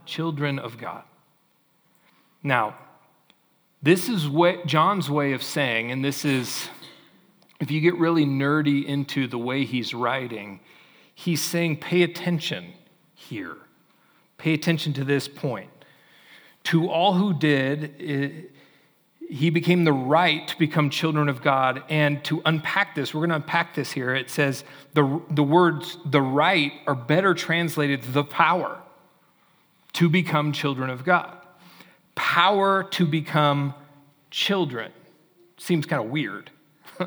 Children 0.05 0.59
of 0.59 0.77
God. 0.77 1.03
Now, 2.43 2.77
this 3.83 4.11
is 4.11 4.29
what 4.29 4.67
John's 4.67 5.09
way 5.09 5.33
of 5.33 5.43
saying, 5.43 5.93
and 5.93 6.05
this 6.05 6.27
is, 6.27 6.69
if 7.59 7.71
you 7.71 7.81
get 7.81 7.95
really 7.95 8.27
nerdy 8.27 8.85
into 8.85 9.27
the 9.27 9.39
way 9.39 9.65
he's 9.65 9.95
writing, 9.95 10.61
he's 11.15 11.41
saying, 11.41 11.79
pay 11.79 12.03
attention 12.03 12.75
here. 13.15 13.57
Pay 14.37 14.53
attention 14.53 14.93
to 14.93 15.03
this 15.03 15.27
point. 15.27 15.71
To 16.67 16.89
all 16.89 17.15
who 17.15 17.33
did, 17.33 18.51
he 19.29 19.51
became 19.51 19.85
the 19.85 19.93
right 19.93 20.47
to 20.49 20.59
become 20.59 20.91
children 20.91 21.29
of 21.29 21.43
God. 21.43 21.83
And 21.89 22.25
to 22.25 22.43
unpack 22.45 22.95
this, 22.95 23.15
we're 23.15 23.21
going 23.21 23.31
to 23.31 23.37
unpack 23.37 23.75
this 23.75 23.93
here. 23.93 24.15
It 24.15 24.31
says 24.31 24.65
the, 24.95 25.21
the 25.31 25.43
words 25.43 25.99
the 26.05 26.21
right 26.21 26.73
are 26.87 26.95
better 26.95 27.35
translated 27.35 28.03
the 28.03 28.25
power 28.25 28.81
to 29.95 30.09
become 30.09 30.53
children 30.53 30.91
of 30.91 31.05
God. 31.05 31.37
Power 32.15 32.83
to 32.83 33.07
become 33.07 33.75
children. 34.31 34.93
Seems 35.59 35.87
kind 35.87 36.03
of 36.03 36.11
weird. 36.11 36.51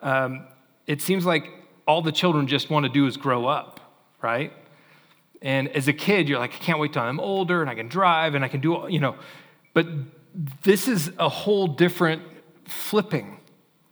um, 0.00 0.46
it 0.86 1.00
seems 1.00 1.24
like 1.26 1.48
all 1.86 2.02
the 2.02 2.12
children 2.12 2.46
just 2.46 2.70
want 2.70 2.84
to 2.84 2.92
do 2.92 3.06
is 3.06 3.16
grow 3.16 3.46
up, 3.46 3.80
right? 4.20 4.52
And 5.42 5.68
as 5.68 5.88
a 5.88 5.92
kid, 5.92 6.28
you're 6.28 6.38
like, 6.38 6.54
I 6.54 6.58
can't 6.58 6.78
wait 6.78 6.92
till 6.92 7.02
I'm 7.02 7.18
older 7.18 7.60
and 7.60 7.68
I 7.68 7.74
can 7.74 7.88
drive 7.88 8.34
and 8.34 8.44
I 8.44 8.48
can 8.48 8.60
do, 8.60 8.86
you 8.88 9.00
know. 9.00 9.16
But 9.74 9.88
this 10.62 10.86
is 10.86 11.10
a 11.18 11.28
whole 11.28 11.66
different 11.66 12.22
flipping 12.64 13.40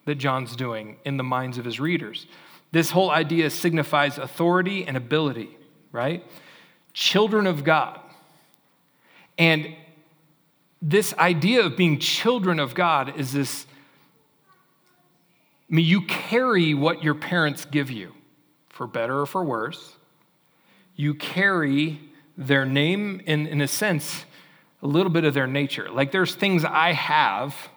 that 0.04 0.14
John's 0.14 0.54
doing 0.54 0.96
in 1.04 1.16
the 1.16 1.24
minds 1.24 1.58
of 1.58 1.64
his 1.64 1.80
readers. 1.80 2.26
This 2.70 2.90
whole 2.90 3.10
idea 3.10 3.50
signifies 3.50 4.16
authority 4.16 4.86
and 4.86 4.96
ability, 4.96 5.58
right? 5.90 6.24
Children 6.92 7.48
of 7.48 7.64
God. 7.64 7.98
And 9.36 9.74
this 10.80 11.12
idea 11.14 11.66
of 11.66 11.76
being 11.76 11.98
children 11.98 12.60
of 12.60 12.74
God 12.74 13.18
is 13.18 13.32
this 13.32 13.66
I 15.68 15.74
mean, 15.74 15.86
you 15.86 16.02
carry 16.02 16.74
what 16.74 17.04
your 17.04 17.14
parents 17.14 17.64
give 17.64 17.92
you, 17.92 18.12
for 18.70 18.88
better 18.88 19.20
or 19.20 19.26
for 19.26 19.44
worse 19.44 19.94
you 21.00 21.14
carry 21.14 21.98
their 22.36 22.66
name 22.66 23.22
in, 23.24 23.46
in 23.46 23.62
a 23.62 23.68
sense, 23.68 24.26
a 24.82 24.86
little 24.86 25.10
bit 25.10 25.24
of 25.24 25.32
their 25.32 25.46
nature. 25.46 25.90
Like 25.90 26.12
there's 26.12 26.34
things 26.34 26.62
I 26.62 26.92
have 26.92 27.70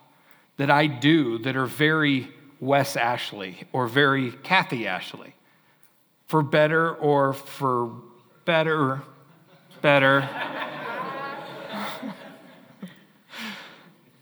that 0.57 0.69
I 0.69 0.87
do 0.87 1.37
that 1.39 1.55
are 1.55 1.65
very 1.65 2.27
Wes 2.59 2.97
Ashley 2.97 3.63
or 3.71 3.87
very 3.87 4.31
Kathy 4.31 4.87
Ashley, 4.87 5.35
for 6.27 6.43
better 6.43 6.93
or 6.93 7.31
for 7.31 7.95
better, 8.43 9.01
better. 9.81 10.27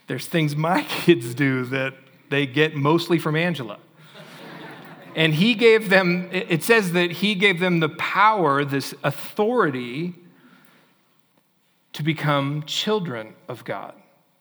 there's 0.07 0.27
things 0.27 0.55
my 0.55 0.83
kids 0.83 1.33
do 1.33 1.65
that 1.65 1.95
they 2.29 2.45
get 2.45 2.75
mostly 2.75 3.17
from 3.17 3.35
Angela. 3.35 3.79
And 5.15 5.33
he 5.33 5.53
gave 5.53 5.89
them, 5.89 6.29
it 6.31 6.63
says 6.63 6.93
that 6.93 7.11
he 7.11 7.35
gave 7.35 7.59
them 7.59 7.79
the 7.79 7.89
power, 7.89 8.63
this 8.63 8.93
authority 9.03 10.13
to 11.93 12.03
become 12.03 12.63
children 12.63 13.33
of 13.47 13.65
God. 13.65 13.93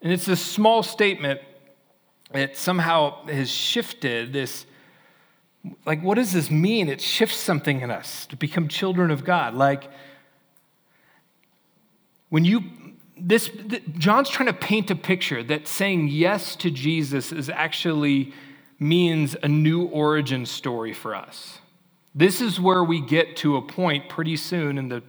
And 0.03 0.13
it's 0.13 0.29
a 0.29 0.37
small 0.37 0.83
statement 0.83 1.41
that 2.33 2.57
somehow 2.57 3.27
has 3.27 3.51
shifted 3.51 4.33
this. 4.33 4.67
Like, 5.85 6.03
what 6.03 6.15
does 6.15 6.33
this 6.33 6.51
mean? 6.51 6.89
It 6.89 7.01
shifts 7.01 7.37
something 7.37 7.81
in 7.81 7.91
us 7.91 8.27
to 8.27 8.37
become 8.37 8.69
children 8.69 9.11
of 9.11 9.25
God. 9.25 9.55
Like, 9.55 9.91
when 12.29 12.45
you, 12.45 12.63
this, 13.19 13.51
John's 13.99 14.31
trying 14.31 14.47
to 14.47 14.55
paint 14.55 14.91
a 14.91 14.95
picture 14.95 15.43
that 15.43 15.67
saying 15.67 16.09
yes 16.09 16.55
to 16.57 16.71
Jesus 16.71 17.33
is 17.33 17.51
actually 17.51 18.33
means 18.81 19.37
a 19.43 19.49
new 19.49 19.85
origin 19.85 20.47
story 20.47 20.95
for 20.95 21.15
us. 21.15 21.59
This 22.15 22.41
is 22.41 22.59
where 22.59 22.83
we 22.83 23.01
get 23.01 23.37
to 23.37 23.57
a 23.57 23.63
point 23.63 24.09
pretty 24.09 24.37
soon 24.37 24.79
in 24.79 24.89
the 24.89 25.03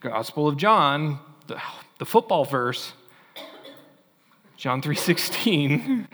Gospel 0.00 0.48
of 0.48 0.56
John, 0.56 1.20
the, 1.46 1.60
the 1.98 2.04
football 2.04 2.44
verse, 2.44 2.92
John 4.56 4.82
3:16, 4.82 6.08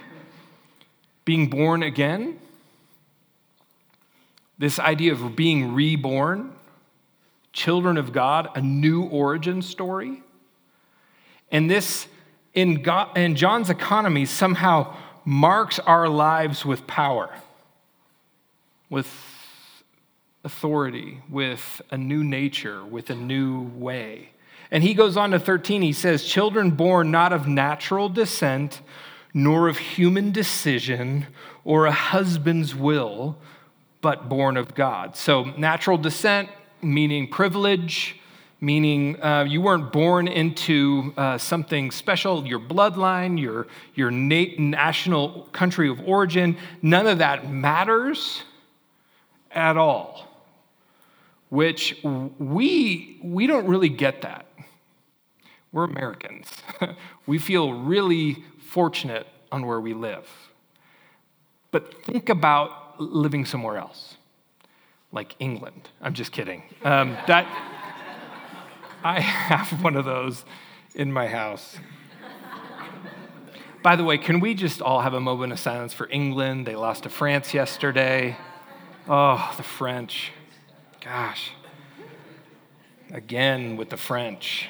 being 1.25 1.49
born 1.49 1.83
again. 1.83 2.39
This 4.59 4.79
idea 4.79 5.13
of 5.13 5.35
being 5.35 5.75
reborn, 5.75 6.53
children 7.53 7.97
of 7.97 8.13
God, 8.13 8.49
a 8.55 8.61
new 8.61 9.05
origin 9.05 9.63
story. 9.63 10.23
And 11.51 11.71
this, 11.71 12.07
in, 12.55 12.83
God, 12.83 13.17
in 13.17 13.37
John's 13.37 13.71
economy, 13.71 14.27
somehow 14.27 14.95
marks 15.29 15.79
our 15.81 16.09
lives 16.09 16.65
with 16.65 16.87
power, 16.87 17.29
with 18.89 19.07
authority, 20.43 21.21
with 21.29 21.83
a 21.91 21.99
new 21.99 22.25
nature, 22.25 22.83
with 22.83 23.11
a 23.11 23.15
new 23.15 23.61
way. 23.77 24.31
And 24.71 24.83
he 24.83 24.95
goes 24.95 25.19
on 25.19 25.33
to 25.33 25.39
13, 25.39 25.83
he 25.83 25.93
says, 25.93 26.25
Children 26.25 26.71
born 26.71 27.11
not 27.11 27.35
of 27.35 27.47
natural 27.47 28.09
descent, 28.09 28.81
nor 29.35 29.69
of 29.69 29.77
human 29.77 30.33
decision 30.33 31.27
or 31.63 31.85
a 31.85 31.93
husband's 31.93 32.75
will, 32.75 33.37
but 34.01 34.31
born 34.31 34.57
of 34.57 34.75
God. 34.75 35.15
So, 35.15 35.45
natural 35.59 35.99
descent, 35.99 36.49
meaning 36.81 37.29
privilege, 37.29 38.18
meaning 38.61 39.23
uh, 39.23 39.45
you 39.45 39.61
weren't 39.61 39.93
born 39.93 40.27
into 40.27 41.13
uh, 41.17 41.39
something 41.39 41.91
special, 41.91 42.47
your 42.47 42.59
bloodline, 42.59 43.41
your, 43.41 43.67
your 43.95 44.11
na- 44.11 44.55
national 44.59 45.49
country 45.53 45.89
of 45.89 46.01
origin, 46.01 46.57
none 46.83 47.07
of 47.07 47.19
that 47.19 47.51
matters 47.51 48.43
at 49.53 49.77
all. 49.77 50.25
Which 51.51 51.99
we, 52.03 53.19
we 53.23 53.47
don't 53.47 53.67
really 53.67 53.89
get 53.89 54.23
that. 54.23 54.47
We're 55.73 55.85
Americans. 55.85 56.49
we 57.27 57.39
feel 57.39 57.73
really 57.73 58.45
fortunate 58.59 59.27
on 59.51 59.67
where 59.67 59.81
we 59.81 59.95
live. 59.95 60.29
But 61.71 62.05
think 62.05 62.29
about 62.29 63.01
living 63.01 63.45
somewhere 63.45 63.77
else, 63.77 64.17
like 65.13 65.35
England. 65.39 65.89
I'm 66.01 66.15
just 66.15 66.33
kidding. 66.33 66.63
Um, 66.83 67.17
that, 67.27 67.47
I 69.03 69.21
have 69.21 69.83
one 69.83 69.97
of 69.97 70.05
those 70.05 70.45
in 70.95 71.13
my 71.13 71.29
house. 71.29 71.77
By 73.83 73.97
the 73.97 74.05
way, 74.05 74.19
can 74.19 74.41
we 74.41 74.55
just 74.55 74.83
all 74.83 75.01
have 75.01 75.15
a 75.15 75.21
moment 75.21 75.53
of 75.53 75.61
silence 75.61 75.93
for 75.93 76.09
England? 76.11 76.67
They 76.67 76.75
lost 76.75 77.05
to 77.05 77.09
France 77.09 77.55
yesterday. 77.55 78.37
Oh, 79.09 79.55
the 79.57 79.63
French. 79.63 80.33
Gosh. 81.01 81.53
Again 83.13 83.77
with 83.77 83.91
the 83.91 83.97
French. 83.97 84.69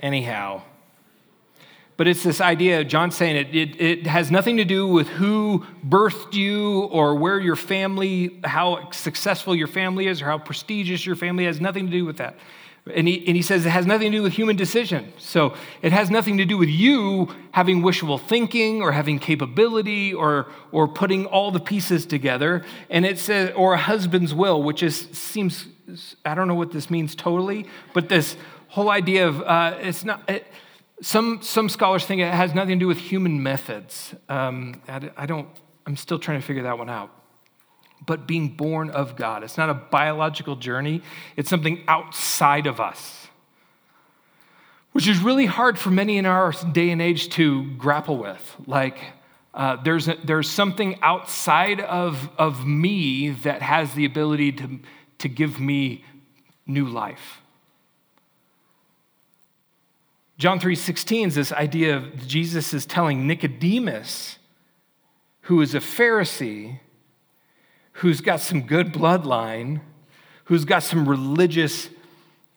Anyhow, 0.00 0.62
but 1.96 2.08
it's 2.08 2.24
this 2.24 2.40
idea, 2.40 2.84
John's 2.84 3.16
saying 3.16 3.36
it, 3.36 3.54
it, 3.54 3.80
it, 3.80 4.06
has 4.06 4.30
nothing 4.30 4.56
to 4.56 4.64
do 4.64 4.86
with 4.86 5.08
who 5.08 5.64
birthed 5.86 6.34
you 6.34 6.82
or 6.84 7.14
where 7.14 7.38
your 7.38 7.54
family, 7.54 8.40
how 8.42 8.90
successful 8.90 9.54
your 9.54 9.68
family 9.68 10.08
is 10.08 10.20
or 10.20 10.24
how 10.24 10.38
prestigious 10.38 11.06
your 11.06 11.14
family 11.14 11.44
has 11.44 11.60
nothing 11.60 11.86
to 11.86 11.92
do 11.92 12.04
with 12.04 12.16
that. 12.16 12.36
And 12.92 13.08
he, 13.08 13.26
and 13.26 13.34
he 13.34 13.40
says 13.40 13.64
it 13.64 13.70
has 13.70 13.86
nothing 13.86 14.12
to 14.12 14.18
do 14.18 14.22
with 14.22 14.34
human 14.34 14.56
decision. 14.56 15.14
So 15.16 15.54
it 15.80 15.90
has 15.92 16.10
nothing 16.10 16.36
to 16.36 16.44
do 16.44 16.58
with 16.58 16.68
you 16.68 17.34
having 17.52 17.80
wishful 17.80 18.18
thinking 18.18 18.82
or 18.82 18.92
having 18.92 19.18
capability 19.18 20.12
or, 20.12 20.48
or 20.70 20.86
putting 20.86 21.24
all 21.24 21.50
the 21.50 21.60
pieces 21.60 22.04
together. 22.04 22.62
And 22.90 23.06
it 23.06 23.18
says, 23.18 23.52
or 23.56 23.72
a 23.72 23.78
husband's 23.78 24.34
will, 24.34 24.62
which 24.62 24.82
is, 24.82 25.08
seems, 25.12 25.66
I 26.26 26.34
don't 26.34 26.46
know 26.46 26.54
what 26.54 26.72
this 26.72 26.90
means 26.90 27.14
totally, 27.14 27.66
but 27.94 28.10
this 28.10 28.36
whole 28.68 28.90
idea 28.90 29.28
of 29.28 29.40
uh, 29.40 29.78
it's 29.80 30.04
not, 30.04 30.28
it, 30.28 30.46
some, 31.00 31.40
some 31.40 31.70
scholars 31.70 32.04
think 32.04 32.20
it 32.20 32.32
has 32.34 32.54
nothing 32.54 32.78
to 32.78 32.82
do 32.82 32.86
with 32.86 32.98
human 32.98 33.42
methods. 33.42 34.14
Um, 34.28 34.82
I, 34.88 35.10
I 35.16 35.24
don't, 35.24 35.48
I'm 35.86 35.96
still 35.96 36.18
trying 36.18 36.38
to 36.38 36.46
figure 36.46 36.64
that 36.64 36.76
one 36.76 36.90
out. 36.90 37.10
But 38.06 38.26
being 38.26 38.48
born 38.48 38.90
of 38.90 39.16
God, 39.16 39.42
it's 39.42 39.56
not 39.56 39.70
a 39.70 39.74
biological 39.74 40.56
journey, 40.56 41.02
it's 41.36 41.48
something 41.48 41.82
outside 41.88 42.66
of 42.66 42.80
us, 42.80 43.28
which 44.92 45.08
is 45.08 45.18
really 45.18 45.46
hard 45.46 45.78
for 45.78 45.90
many 45.90 46.18
in 46.18 46.26
our 46.26 46.52
day 46.72 46.90
and 46.90 47.00
age 47.00 47.28
to 47.30 47.70
grapple 47.74 48.18
with. 48.18 48.56
Like, 48.66 48.98
uh, 49.54 49.76
there's, 49.82 50.08
a, 50.08 50.16
there's 50.24 50.50
something 50.50 50.98
outside 51.00 51.80
of, 51.80 52.28
of 52.38 52.66
me 52.66 53.30
that 53.30 53.62
has 53.62 53.94
the 53.94 54.04
ability 54.04 54.52
to, 54.52 54.80
to 55.18 55.28
give 55.28 55.60
me 55.60 56.04
new 56.66 56.86
life. 56.86 57.40
John 60.36 60.58
3:16 60.58 61.28
is 61.28 61.34
this 61.36 61.52
idea 61.52 61.96
of 61.96 62.26
Jesus 62.26 62.74
is 62.74 62.86
telling 62.86 63.26
Nicodemus, 63.26 64.38
who 65.42 65.60
is 65.60 65.74
a 65.74 65.78
Pharisee, 65.80 66.80
who's 67.94 68.20
got 68.20 68.40
some 68.40 68.62
good 68.62 68.92
bloodline, 68.92 69.80
who's 70.44 70.64
got 70.64 70.82
some 70.82 71.08
religious 71.08 71.88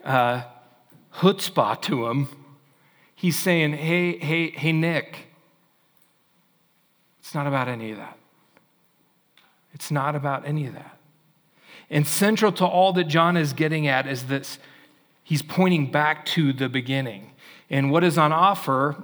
uh, 0.03 0.43
chutzpah 1.15 1.81
to 1.83 2.07
him. 2.07 2.27
He's 3.15 3.37
saying, 3.37 3.73
"Hey, 3.73 4.17
hey, 4.17 4.51
hey, 4.51 4.71
Nick, 4.71 5.27
it's 7.19 7.33
not 7.33 7.47
about 7.47 7.67
any 7.67 7.91
of 7.91 7.97
that. 7.97 8.17
It's 9.73 9.91
not 9.91 10.15
about 10.15 10.45
any 10.45 10.65
of 10.67 10.73
that." 10.73 10.97
And 11.89 12.05
central 12.05 12.51
to 12.53 12.65
all 12.65 12.93
that 12.93 13.05
John 13.05 13.37
is 13.37 13.53
getting 13.53 13.87
at 13.87 14.07
is 14.07 14.25
this: 14.27 14.59
he's 15.23 15.41
pointing 15.41 15.91
back 15.91 16.25
to 16.27 16.53
the 16.53 16.69
beginning. 16.69 17.31
And 17.69 17.91
what 17.91 18.03
is 18.03 18.17
on 18.17 18.31
offer 18.31 19.03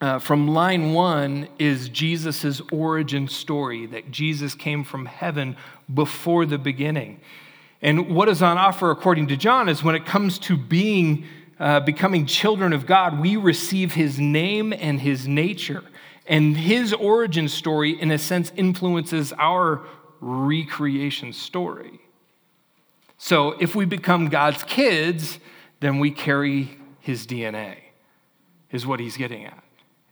uh, 0.00 0.18
from 0.18 0.48
line 0.48 0.92
one 0.92 1.48
is 1.58 1.88
Jesus' 1.88 2.60
origin 2.70 3.28
story 3.28 3.86
that 3.86 4.10
Jesus 4.10 4.54
came 4.54 4.84
from 4.84 5.06
heaven 5.06 5.56
before 5.92 6.44
the 6.44 6.58
beginning. 6.58 7.20
And 7.80 8.14
what 8.14 8.28
is 8.28 8.42
on 8.42 8.58
offer, 8.58 8.90
according 8.90 9.28
to 9.28 9.36
John, 9.36 9.68
is 9.68 9.82
when 9.82 9.94
it 9.94 10.04
comes 10.04 10.38
to 10.40 10.56
being, 10.56 11.24
uh, 11.58 11.80
becoming 11.80 12.26
children 12.26 12.72
of 12.72 12.86
God, 12.86 13.20
we 13.20 13.36
receive 13.36 13.94
his 13.94 14.18
name 14.18 14.72
and 14.72 15.00
his 15.00 15.26
nature. 15.26 15.84
And 16.26 16.56
his 16.56 16.92
origin 16.92 17.48
story, 17.48 17.98
in 17.98 18.10
a 18.10 18.18
sense, 18.18 18.52
influences 18.56 19.32
our 19.38 19.86
recreation 20.20 21.32
story. 21.32 22.00
So 23.16 23.52
if 23.60 23.74
we 23.74 23.86
become 23.86 24.28
God's 24.28 24.62
kids, 24.62 25.38
then 25.80 26.00
we 26.00 26.10
carry 26.10 26.78
his 27.00 27.26
DNA, 27.26 27.76
is 28.72 28.86
what 28.86 29.00
he's 29.00 29.16
getting 29.16 29.46
at. 29.46 29.62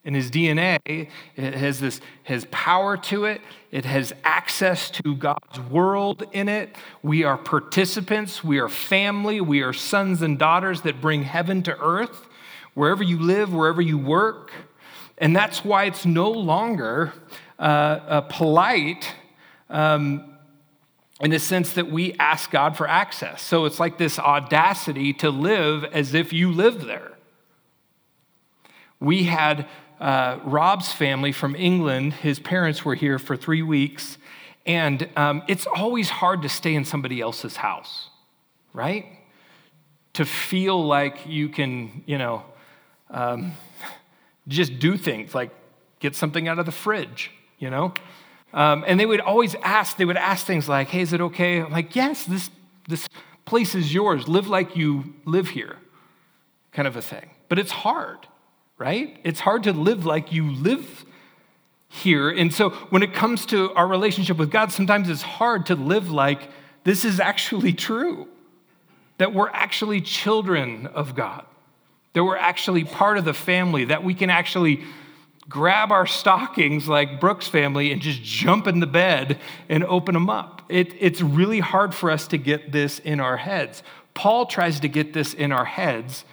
And 0.04 0.14
his 0.14 0.30
DNA 0.30 1.08
it 1.36 1.54
has 1.54 1.80
this 1.80 2.00
has 2.24 2.46
power 2.50 2.96
to 2.98 3.24
it. 3.24 3.40
It 3.70 3.86
has 3.86 4.12
access 4.22 4.90
to 4.90 5.14
God's 5.14 5.58
world 5.58 6.24
in 6.32 6.48
it. 6.48 6.76
We 7.02 7.24
are 7.24 7.38
participants. 7.38 8.44
We 8.44 8.58
are 8.58 8.68
family. 8.68 9.40
We 9.40 9.62
are 9.62 9.72
sons 9.72 10.20
and 10.20 10.38
daughters 10.38 10.82
that 10.82 11.00
bring 11.00 11.22
heaven 11.22 11.62
to 11.62 11.78
earth, 11.80 12.28
wherever 12.74 13.02
you 13.02 13.18
live, 13.18 13.54
wherever 13.54 13.80
you 13.80 13.96
work. 13.96 14.52
And 15.16 15.34
that's 15.34 15.64
why 15.64 15.84
it's 15.84 16.04
no 16.04 16.30
longer 16.30 17.12
uh, 17.58 18.20
polite 18.22 19.14
um, 19.70 20.36
in 21.20 21.30
the 21.30 21.38
sense 21.38 21.72
that 21.74 21.90
we 21.90 22.12
ask 22.14 22.50
God 22.50 22.76
for 22.76 22.88
access. 22.88 23.40
So 23.40 23.64
it's 23.64 23.80
like 23.80 23.98
this 23.98 24.18
audacity 24.18 25.12
to 25.14 25.30
live 25.30 25.84
as 25.84 26.12
if 26.14 26.32
you 26.32 26.50
live 26.50 26.84
there. 26.84 27.12
We 29.00 29.24
had 29.24 29.66
uh, 30.00 30.38
Rob's 30.44 30.92
family 30.92 31.32
from 31.32 31.54
England, 31.56 32.14
his 32.14 32.38
parents 32.38 32.84
were 32.84 32.94
here 32.94 33.18
for 33.18 33.36
three 33.36 33.62
weeks, 33.62 34.18
and 34.66 35.08
um, 35.16 35.42
it's 35.48 35.66
always 35.66 36.08
hard 36.08 36.42
to 36.42 36.48
stay 36.48 36.74
in 36.74 36.84
somebody 36.84 37.20
else's 37.20 37.56
house, 37.56 38.08
right? 38.72 39.06
To 40.14 40.24
feel 40.24 40.84
like 40.84 41.26
you 41.26 41.48
can, 41.48 42.02
you 42.06 42.18
know, 42.18 42.44
um, 43.10 43.52
just 44.48 44.78
do 44.78 44.96
things 44.96 45.34
like 45.34 45.50
get 46.00 46.14
something 46.14 46.48
out 46.48 46.58
of 46.58 46.66
the 46.66 46.72
fridge, 46.72 47.30
you 47.58 47.70
know? 47.70 47.94
Um, 48.52 48.84
and 48.86 49.00
they 49.00 49.06
would 49.06 49.20
always 49.20 49.54
ask, 49.62 49.96
they 49.96 50.04
would 50.04 50.16
ask 50.16 50.46
things 50.46 50.68
like, 50.68 50.88
hey, 50.88 51.00
is 51.00 51.12
it 51.12 51.20
okay? 51.20 51.60
I'm 51.60 51.72
like, 51.72 51.96
yes, 51.96 52.24
this, 52.24 52.50
this 52.88 53.08
place 53.44 53.74
is 53.74 53.92
yours. 53.92 54.28
Live 54.28 54.46
like 54.46 54.76
you 54.76 55.14
live 55.24 55.48
here, 55.48 55.76
kind 56.72 56.86
of 56.86 56.96
a 56.96 57.02
thing. 57.02 57.30
But 57.48 57.58
it's 57.58 57.72
hard, 57.72 58.26
right? 58.78 59.18
It's 59.24 59.40
hard 59.40 59.64
to 59.64 59.72
live 59.72 60.04
like 60.04 60.32
you 60.32 60.50
live 60.50 61.04
here. 61.88 62.28
And 62.30 62.52
so 62.52 62.70
when 62.90 63.02
it 63.02 63.14
comes 63.14 63.46
to 63.46 63.72
our 63.74 63.86
relationship 63.86 64.36
with 64.36 64.50
God, 64.50 64.72
sometimes 64.72 65.08
it's 65.08 65.22
hard 65.22 65.66
to 65.66 65.74
live 65.74 66.10
like 66.10 66.48
this 66.82 67.04
is 67.04 67.20
actually 67.20 67.72
true, 67.72 68.28
that 69.18 69.32
we're 69.32 69.48
actually 69.50 70.00
children 70.00 70.86
of 70.88 71.14
God, 71.14 71.44
that 72.12 72.24
we're 72.24 72.36
actually 72.36 72.84
part 72.84 73.16
of 73.16 73.24
the 73.24 73.32
family, 73.34 73.84
that 73.86 74.02
we 74.02 74.14
can 74.14 74.28
actually 74.28 74.82
grab 75.48 75.92
our 75.92 76.06
stockings 76.06 76.88
like 76.88 77.20
Brooks' 77.20 77.46
family 77.46 77.92
and 77.92 78.00
just 78.00 78.22
jump 78.22 78.66
in 78.66 78.80
the 78.80 78.86
bed 78.86 79.38
and 79.68 79.84
open 79.84 80.14
them 80.14 80.30
up. 80.30 80.62
It, 80.68 80.94
it's 80.98 81.20
really 81.20 81.60
hard 81.60 81.94
for 81.94 82.10
us 82.10 82.26
to 82.28 82.38
get 82.38 82.72
this 82.72 82.98
in 82.98 83.20
our 83.20 83.36
heads. 83.36 83.82
Paul 84.14 84.46
tries 84.46 84.80
to 84.80 84.88
get 84.88 85.12
this 85.12 85.34
in 85.34 85.52
our 85.52 85.64
heads 85.64 86.24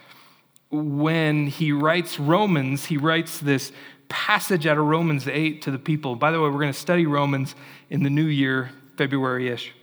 when 0.72 1.48
he 1.48 1.72
writes 1.72 2.20
Romans, 2.20 2.86
he 2.86 2.98
writes 2.98 3.40
this 3.40 3.72
passage 4.08 4.66
out 4.66 4.78
of 4.78 4.86
Romans 4.86 5.28
8 5.28 5.62
to 5.64 5.72
the 5.72 5.80
people. 5.80 6.16
By 6.16 6.32
the 6.32 6.40
way, 6.40 6.50
we're 6.50 6.60
going 6.60 6.74
to 6.74 6.80
study 6.80 7.06
Romans 7.06 7.56
in 7.90 8.04
the 8.04 8.10
new 8.10 8.26
year, 8.26 8.72
February 8.98 9.50
ish. 9.50 9.74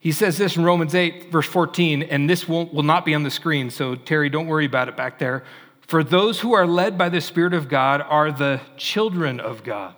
He 0.00 0.12
says 0.12 0.38
this 0.38 0.56
in 0.56 0.64
Romans 0.64 0.94
8, 0.94 1.30
verse 1.32 1.46
14, 1.46 2.04
and 2.04 2.30
this 2.30 2.46
won't, 2.48 2.72
will 2.72 2.84
not 2.84 3.04
be 3.04 3.14
on 3.14 3.24
the 3.24 3.30
screen, 3.30 3.68
so 3.70 3.94
Terry, 3.96 4.28
don't 4.28 4.46
worry 4.46 4.64
about 4.64 4.88
it 4.88 4.96
back 4.96 5.18
there. 5.18 5.44
For 5.80 6.04
those 6.04 6.40
who 6.40 6.52
are 6.52 6.66
led 6.66 6.96
by 6.96 7.08
the 7.08 7.20
Spirit 7.20 7.54
of 7.54 7.68
God 7.68 8.00
are 8.02 8.30
the 8.30 8.60
children 8.76 9.40
of 9.40 9.64
God. 9.64 9.94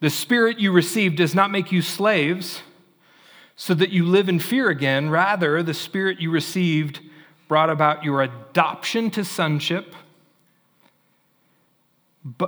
The 0.00 0.10
Spirit 0.10 0.58
you 0.58 0.72
received 0.72 1.16
does 1.16 1.34
not 1.34 1.50
make 1.50 1.70
you 1.70 1.82
slaves 1.82 2.62
so 3.54 3.74
that 3.74 3.90
you 3.90 4.06
live 4.06 4.28
in 4.30 4.40
fear 4.40 4.70
again. 4.70 5.10
Rather, 5.10 5.62
the 5.62 5.74
Spirit 5.74 6.20
you 6.20 6.30
received 6.30 7.00
brought 7.50 7.68
about 7.68 8.04
your 8.04 8.22
adoption 8.22 9.10
to 9.10 9.24
sonship. 9.24 9.92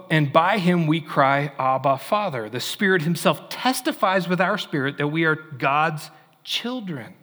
And 0.09 0.33
by 0.33 0.59
him 0.59 0.87
we 0.87 1.01
cry, 1.01 1.51
Abba, 1.59 1.99
Father. 1.99 2.49
The 2.49 2.61
Spirit 2.61 3.03
Himself 3.03 3.49
testifies 3.49 4.29
with 4.29 4.41
our 4.41 4.57
spirit 4.57 4.99
that 4.99 5.09
we 5.09 5.25
are 5.25 5.35
God's 5.35 6.09
children. 6.45 7.15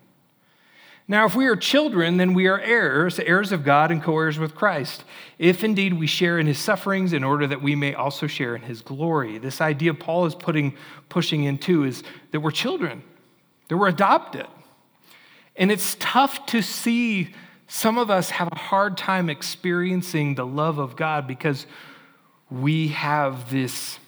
Now, 1.08 1.26
if 1.26 1.36
we 1.36 1.48
are 1.48 1.56
children, 1.56 2.18
then 2.18 2.34
we 2.34 2.48
are 2.48 2.60
heirs, 2.60 3.18
heirs 3.18 3.54
of 3.54 3.64
God 3.64 3.92
and 3.92 4.04
co 4.04 4.18
heirs 4.18 4.38
with 4.38 4.56
Christ, 4.56 5.06
if 5.38 5.64
indeed 5.64 5.94
we 5.94 6.06
share 6.06 6.38
in 6.38 6.48
his 6.48 6.60
sufferings 6.60 7.14
in 7.14 7.24
order 7.24 7.48
that 7.48 7.62
we 7.62 7.76
may 7.76 7.94
also 7.94 8.28
share 8.28 8.58
in 8.58 8.64
his 8.64 8.82
glory. 8.82 9.38
This 9.38 9.62
idea 9.62 9.94
Paul 9.94 10.26
is 10.26 10.36
putting, 10.36 10.76
pushing 11.08 11.46
into 11.46 11.86
is 11.86 12.04
that 12.32 12.42
we're 12.42 12.52
children, 12.52 13.04
that 13.70 13.78
we're 13.78 13.88
adopted. 13.88 14.48
And 15.56 15.72
it's 15.72 15.96
tough 15.98 16.46
to 16.48 16.62
see 16.62 17.34
some 17.70 18.00
of 18.00 18.10
us 18.10 18.32
have 18.32 18.50
a 18.52 18.58
hard 18.58 18.98
time 18.98 19.30
experiencing 19.30 20.34
the 20.34 20.46
love 20.46 20.80
of 20.80 20.96
God 20.96 21.28
because 21.28 21.68
we 22.50 22.90
have 22.90 23.52
this 23.52 24.00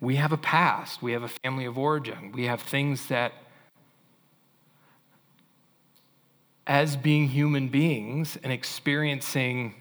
we 0.00 0.16
have 0.16 0.32
a 0.32 0.36
past, 0.36 1.00
we 1.02 1.12
have 1.12 1.22
a 1.22 1.28
family 1.28 1.64
of 1.64 1.78
origin, 1.78 2.32
we 2.32 2.44
have 2.44 2.60
things 2.60 3.06
that 3.06 3.32
as 6.66 6.96
being 6.96 7.28
human 7.28 7.68
beings 7.68 8.36
and 8.42 8.52
experiencing 8.52 9.72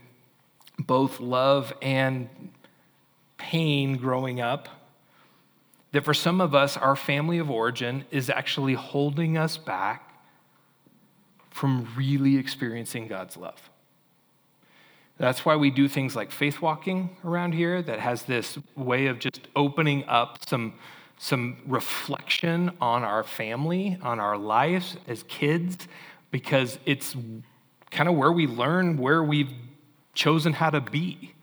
both 0.79 1.19
love 1.19 1.73
and 1.81 2.29
pain 3.37 3.97
growing 3.97 4.39
up, 4.39 4.69
that 5.91 6.05
for 6.05 6.13
some 6.13 6.39
of 6.39 6.55
us, 6.55 6.77
our 6.77 6.95
family 6.95 7.39
of 7.39 7.49
origin 7.49 8.05
is 8.09 8.29
actually 8.29 8.75
holding 8.75 9.35
us 9.37 9.57
back 9.57 10.12
from 11.53 11.87
really 11.95 12.37
experiencing 12.37 13.07
God's 13.07 13.37
love. 13.37 13.69
That's 15.19 15.45
why 15.45 15.55
we 15.55 15.69
do 15.69 15.87
things 15.87 16.15
like 16.15 16.31
faith 16.31 16.61
walking 16.61 17.15
around 17.23 17.53
here, 17.53 17.81
that 17.83 17.99
has 17.99 18.23
this 18.23 18.57
way 18.75 19.05
of 19.05 19.19
just 19.19 19.47
opening 19.55 20.03
up 20.07 20.39
some, 20.49 20.73
some 21.19 21.57
reflection 21.67 22.71
on 22.81 23.03
our 23.03 23.23
family, 23.23 23.99
on 24.01 24.19
our 24.19 24.35
lives 24.35 24.97
as 25.07 25.21
kids, 25.23 25.87
because 26.31 26.79
it's 26.87 27.15
kind 27.91 28.09
of 28.09 28.15
where 28.15 28.31
we 28.31 28.47
learn 28.47 28.97
where 28.97 29.23
we've 29.23 29.53
chosen 30.15 30.53
how 30.53 30.71
to 30.71 30.81
be. 30.81 31.35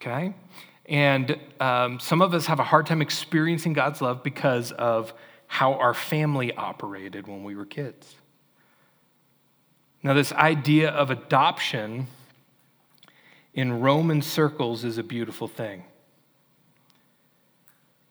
Okay? 0.00 0.34
And 0.86 1.38
um, 1.60 2.00
some 2.00 2.20
of 2.20 2.34
us 2.34 2.46
have 2.46 2.58
a 2.58 2.64
hard 2.64 2.86
time 2.86 3.00
experiencing 3.00 3.74
God's 3.74 4.02
love 4.02 4.24
because 4.24 4.72
of 4.72 5.14
how 5.46 5.74
our 5.74 5.94
family 5.94 6.52
operated 6.56 7.28
when 7.28 7.44
we 7.44 7.54
were 7.54 7.66
kids. 7.66 8.16
Now, 10.02 10.14
this 10.14 10.32
idea 10.32 10.90
of 10.90 11.10
adoption 11.10 12.06
in 13.52 13.80
Roman 13.80 14.22
circles 14.22 14.84
is 14.84 14.96
a 14.96 15.02
beautiful 15.02 15.46
thing. 15.46 15.84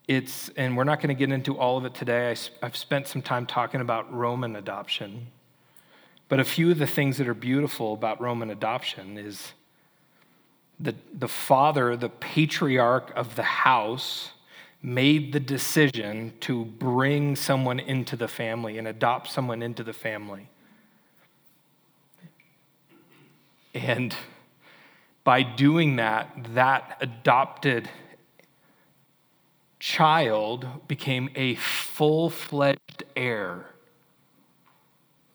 It's, 0.07 0.49
and 0.57 0.75
we're 0.75 0.83
not 0.83 0.99
going 0.99 1.09
to 1.09 1.13
get 1.15 1.31
into 1.31 1.57
all 1.57 1.77
of 1.77 1.85
it 1.85 1.93
today. 1.93 2.31
I, 2.31 2.65
I've 2.65 2.77
spent 2.77 3.07
some 3.07 3.21
time 3.21 3.45
talking 3.45 3.81
about 3.81 4.11
Roman 4.13 4.55
adoption. 4.55 5.27
But 6.27 6.39
a 6.39 6.43
few 6.43 6.71
of 6.71 6.77
the 6.77 6.87
things 6.87 7.17
that 7.17 7.27
are 7.27 7.33
beautiful 7.33 7.93
about 7.93 8.21
Roman 8.21 8.51
adoption 8.51 9.17
is 9.17 9.53
the, 10.79 10.95
the 11.13 11.27
father, 11.27 11.95
the 11.95 12.09
patriarch 12.09 13.11
of 13.15 13.35
the 13.35 13.43
house, 13.43 14.31
made 14.81 15.33
the 15.33 15.39
decision 15.39 16.33
to 16.41 16.65
bring 16.65 17.35
someone 17.35 17.79
into 17.79 18.15
the 18.15 18.27
family 18.27 18.77
and 18.77 18.87
adopt 18.87 19.29
someone 19.29 19.61
into 19.61 19.83
the 19.83 19.93
family. 19.93 20.47
And 23.73 24.15
by 25.23 25.43
doing 25.43 25.97
that, 25.97 26.53
that 26.53 26.97
adopted 27.01 27.89
child 29.79 30.67
became 30.87 31.29
a 31.35 31.55
full 31.55 32.29
fledged 32.29 33.03
heir 33.15 33.65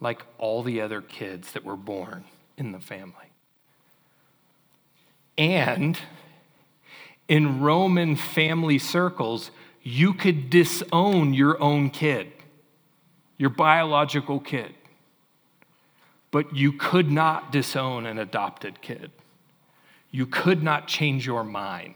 like 0.00 0.22
all 0.38 0.62
the 0.62 0.80
other 0.80 1.00
kids 1.00 1.52
that 1.52 1.64
were 1.64 1.76
born 1.76 2.24
in 2.58 2.72
the 2.72 2.78
family. 2.78 3.30
And 5.38 5.98
in 7.26 7.60
Roman 7.60 8.16
family 8.16 8.78
circles, 8.78 9.50
you 9.82 10.12
could 10.12 10.50
disown 10.50 11.34
your 11.34 11.60
own 11.60 11.90
kid, 11.90 12.32
your 13.38 13.50
biological 13.50 14.40
kid, 14.40 14.74
but 16.34 16.56
you 16.56 16.72
could 16.72 17.12
not 17.12 17.52
disown 17.52 18.06
an 18.06 18.18
adopted 18.18 18.82
kid. 18.82 19.12
You 20.10 20.26
could 20.26 20.64
not 20.64 20.88
change 20.88 21.24
your 21.24 21.44
mind. 21.44 21.94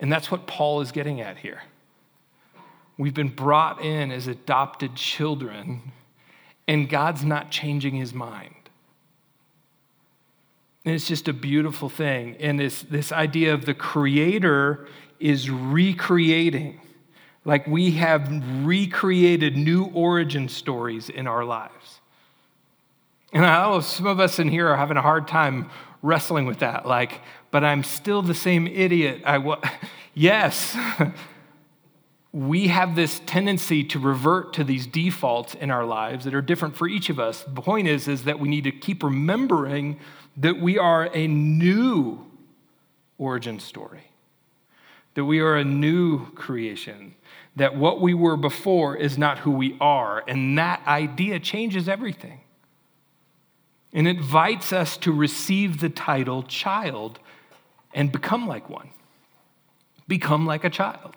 And 0.00 0.10
that's 0.10 0.30
what 0.30 0.46
Paul 0.46 0.80
is 0.80 0.90
getting 0.90 1.20
at 1.20 1.36
here. 1.36 1.64
We've 2.96 3.12
been 3.12 3.28
brought 3.28 3.84
in 3.84 4.10
as 4.10 4.26
adopted 4.26 4.94
children, 4.94 5.92
and 6.66 6.88
God's 6.88 7.26
not 7.26 7.50
changing 7.50 7.94
his 7.94 8.14
mind. 8.14 8.70
And 10.86 10.94
it's 10.94 11.06
just 11.06 11.28
a 11.28 11.34
beautiful 11.34 11.90
thing. 11.90 12.38
And 12.40 12.58
this, 12.58 12.80
this 12.84 13.12
idea 13.12 13.52
of 13.52 13.66
the 13.66 13.74
creator 13.74 14.88
is 15.20 15.50
recreating. 15.50 16.80
Like 17.46 17.66
we 17.68 17.92
have 17.92 18.28
recreated 18.66 19.56
new 19.56 19.84
origin 19.94 20.48
stories 20.48 21.08
in 21.08 21.28
our 21.28 21.44
lives. 21.44 22.00
And 23.32 23.46
I 23.46 23.62
know 23.62 23.80
some 23.80 24.06
of 24.06 24.18
us 24.18 24.38
in 24.40 24.48
here 24.48 24.68
are 24.68 24.76
having 24.76 24.96
a 24.96 25.02
hard 25.02 25.28
time 25.28 25.70
wrestling 26.02 26.44
with 26.46 26.58
that. 26.58 26.86
Like, 26.86 27.20
but 27.52 27.62
I'm 27.64 27.84
still 27.84 28.20
the 28.20 28.34
same 28.34 28.66
idiot 28.66 29.22
I 29.24 29.38
yes. 30.14 30.76
we 32.32 32.66
have 32.66 32.96
this 32.96 33.20
tendency 33.26 33.84
to 33.84 34.00
revert 34.00 34.52
to 34.54 34.64
these 34.64 34.86
defaults 34.86 35.54
in 35.54 35.70
our 35.70 35.86
lives 35.86 36.24
that 36.24 36.34
are 36.34 36.42
different 36.42 36.76
for 36.76 36.88
each 36.88 37.08
of 37.10 37.20
us. 37.20 37.44
The 37.44 37.62
point 37.62 37.86
is, 37.86 38.08
is 38.08 38.24
that 38.24 38.40
we 38.40 38.48
need 38.48 38.64
to 38.64 38.72
keep 38.72 39.04
remembering 39.04 40.00
that 40.36 40.60
we 40.60 40.78
are 40.78 41.08
a 41.14 41.28
new 41.28 42.26
origin 43.18 43.60
story, 43.60 44.10
that 45.14 45.24
we 45.24 45.38
are 45.38 45.56
a 45.56 45.64
new 45.64 46.30
creation, 46.32 47.14
that 47.56 47.74
what 47.74 48.00
we 48.00 48.14
were 48.14 48.36
before 48.36 48.94
is 48.94 49.16
not 49.16 49.38
who 49.38 49.50
we 49.50 49.76
are. 49.80 50.22
And 50.28 50.58
that 50.58 50.86
idea 50.86 51.40
changes 51.40 51.88
everything 51.88 52.40
and 53.92 54.06
invites 54.06 54.72
us 54.72 54.98
to 54.98 55.12
receive 55.12 55.80
the 55.80 55.88
title 55.88 56.42
child 56.42 57.18
and 57.94 58.12
become 58.12 58.46
like 58.46 58.68
one, 58.68 58.90
become 60.06 60.46
like 60.46 60.64
a 60.64 60.70
child. 60.70 61.16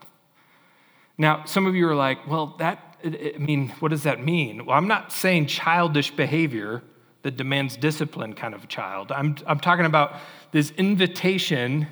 Now, 1.17 1.43
some 1.43 1.65
of 1.65 1.75
you 1.75 1.87
are 1.89 1.95
like, 1.95 2.25
well, 2.25 2.55
that, 2.59 2.97
I 3.03 3.35
mean, 3.37 3.69
what 3.79 3.89
does 3.89 4.03
that 4.03 4.23
mean? 4.23 4.65
Well, 4.65 4.77
I'm 4.77 4.87
not 4.87 5.11
saying 5.11 5.47
childish 5.47 6.11
behavior 6.11 6.81
that 7.23 7.35
demands 7.35 7.75
discipline 7.75 8.33
kind 8.33 8.53
of 8.53 8.63
a 8.63 8.67
child. 8.67 9.11
I'm, 9.11 9.35
I'm 9.45 9.59
talking 9.59 9.85
about 9.85 10.15
this 10.53 10.71
invitation 10.71 11.87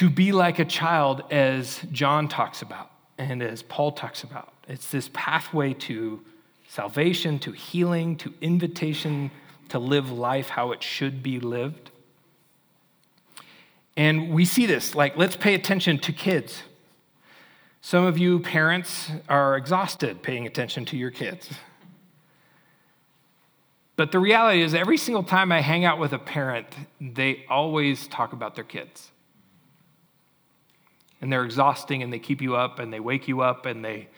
to 0.00 0.08
be 0.08 0.32
like 0.32 0.58
a 0.58 0.64
child 0.64 1.22
as 1.30 1.78
John 1.92 2.26
talks 2.26 2.62
about 2.62 2.90
and 3.18 3.42
as 3.42 3.62
Paul 3.62 3.92
talks 3.92 4.22
about. 4.22 4.50
It's 4.66 4.90
this 4.90 5.10
pathway 5.12 5.74
to 5.74 6.22
salvation, 6.68 7.38
to 7.40 7.52
healing, 7.52 8.16
to 8.16 8.32
invitation 8.40 9.30
to 9.68 9.78
live 9.78 10.10
life 10.10 10.48
how 10.48 10.72
it 10.72 10.82
should 10.82 11.22
be 11.22 11.38
lived. 11.38 11.90
And 13.94 14.30
we 14.30 14.46
see 14.46 14.64
this, 14.64 14.94
like, 14.94 15.18
let's 15.18 15.36
pay 15.36 15.52
attention 15.52 15.98
to 15.98 16.14
kids. 16.14 16.62
Some 17.82 18.06
of 18.06 18.16
you 18.16 18.40
parents 18.40 19.10
are 19.28 19.54
exhausted 19.54 20.22
paying 20.22 20.46
attention 20.46 20.86
to 20.86 20.96
your 20.96 21.10
kids. 21.10 21.50
But 23.96 24.12
the 24.12 24.18
reality 24.18 24.62
is, 24.62 24.72
every 24.72 24.96
single 24.96 25.24
time 25.24 25.52
I 25.52 25.60
hang 25.60 25.84
out 25.84 25.98
with 25.98 26.14
a 26.14 26.18
parent, 26.18 26.68
they 27.02 27.44
always 27.50 28.08
talk 28.08 28.32
about 28.32 28.54
their 28.54 28.64
kids. 28.64 29.10
And 31.20 31.32
they're 31.32 31.44
exhausting 31.44 32.02
and 32.02 32.12
they 32.12 32.18
keep 32.18 32.40
you 32.40 32.56
up 32.56 32.78
and 32.78 32.92
they 32.92 33.00
wake 33.00 33.28
you 33.28 33.40
up 33.42 33.66
and 33.66 33.84
they 33.84 34.08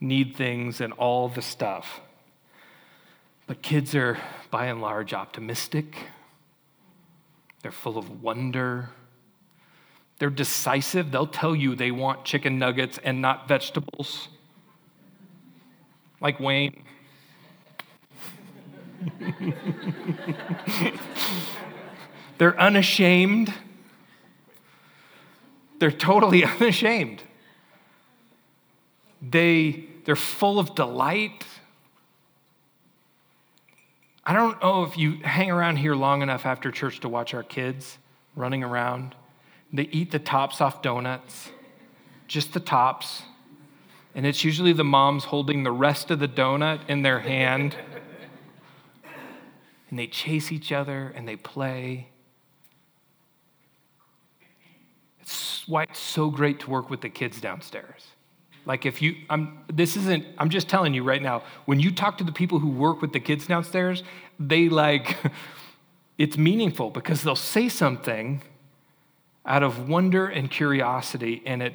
need 0.00 0.36
things 0.36 0.80
and 0.80 0.92
all 0.94 1.28
the 1.28 1.42
stuff. 1.42 2.00
But 3.46 3.62
kids 3.62 3.94
are, 3.94 4.18
by 4.50 4.66
and 4.66 4.80
large, 4.80 5.14
optimistic. 5.14 5.96
They're 7.62 7.70
full 7.72 7.96
of 7.96 8.22
wonder. 8.22 8.90
They're 10.18 10.30
decisive. 10.30 11.10
They'll 11.10 11.26
tell 11.26 11.54
you 11.54 11.74
they 11.74 11.90
want 11.90 12.24
chicken 12.24 12.58
nuggets 12.58 12.98
and 13.02 13.20
not 13.22 13.48
vegetables. 13.48 14.28
Like 16.20 16.40
Wayne. 16.40 16.82
They're 22.38 22.58
unashamed. 22.58 23.52
They're 25.78 25.90
totally 25.90 26.44
unashamed. 26.60 27.22
They, 29.22 29.84
they're 30.04 30.16
full 30.16 30.58
of 30.58 30.74
delight. 30.74 31.44
I 34.24 34.32
don't 34.32 34.60
know 34.60 34.84
if 34.84 34.98
you 34.98 35.18
hang 35.22 35.50
around 35.50 35.76
here 35.76 35.94
long 35.94 36.22
enough 36.22 36.46
after 36.46 36.70
church 36.70 37.00
to 37.00 37.08
watch 37.08 37.34
our 37.34 37.42
kids 37.42 37.98
running 38.34 38.62
around. 38.62 39.14
They 39.72 39.84
eat 39.84 40.10
the 40.10 40.18
tops 40.18 40.60
off 40.60 40.82
donuts, 40.82 41.50
just 42.26 42.52
the 42.52 42.60
tops. 42.60 43.22
And 44.14 44.24
it's 44.24 44.44
usually 44.44 44.72
the 44.72 44.84
moms 44.84 45.24
holding 45.24 45.62
the 45.62 45.72
rest 45.72 46.10
of 46.10 46.18
the 46.18 46.28
donut 46.28 46.88
in 46.88 47.02
their 47.02 47.20
hand. 47.20 47.76
and 49.90 49.98
they 49.98 50.06
chase 50.06 50.50
each 50.50 50.72
other 50.72 51.12
and 51.14 51.28
they 51.28 51.36
play. 51.36 52.08
Why 55.66 55.84
it's 55.84 55.98
so 55.98 56.30
great 56.30 56.60
to 56.60 56.70
work 56.70 56.90
with 56.90 57.00
the 57.00 57.08
kids 57.08 57.40
downstairs. 57.40 58.06
Like 58.64 58.84
if 58.84 59.00
you, 59.00 59.16
I'm, 59.30 59.60
this 59.72 59.96
isn't, 59.96 60.26
I'm 60.38 60.50
just 60.50 60.68
telling 60.68 60.92
you 60.92 61.04
right 61.04 61.22
now, 61.22 61.44
when 61.66 61.78
you 61.78 61.92
talk 61.92 62.18
to 62.18 62.24
the 62.24 62.32
people 62.32 62.58
who 62.58 62.68
work 62.68 63.00
with 63.00 63.12
the 63.12 63.20
kids 63.20 63.46
downstairs, 63.46 64.02
they 64.40 64.68
like, 64.68 65.16
it's 66.18 66.36
meaningful 66.36 66.90
because 66.90 67.22
they'll 67.22 67.36
say 67.36 67.68
something 67.68 68.42
out 69.44 69.62
of 69.62 69.88
wonder 69.88 70.26
and 70.26 70.50
curiosity 70.50 71.42
and 71.46 71.62
it, 71.62 71.74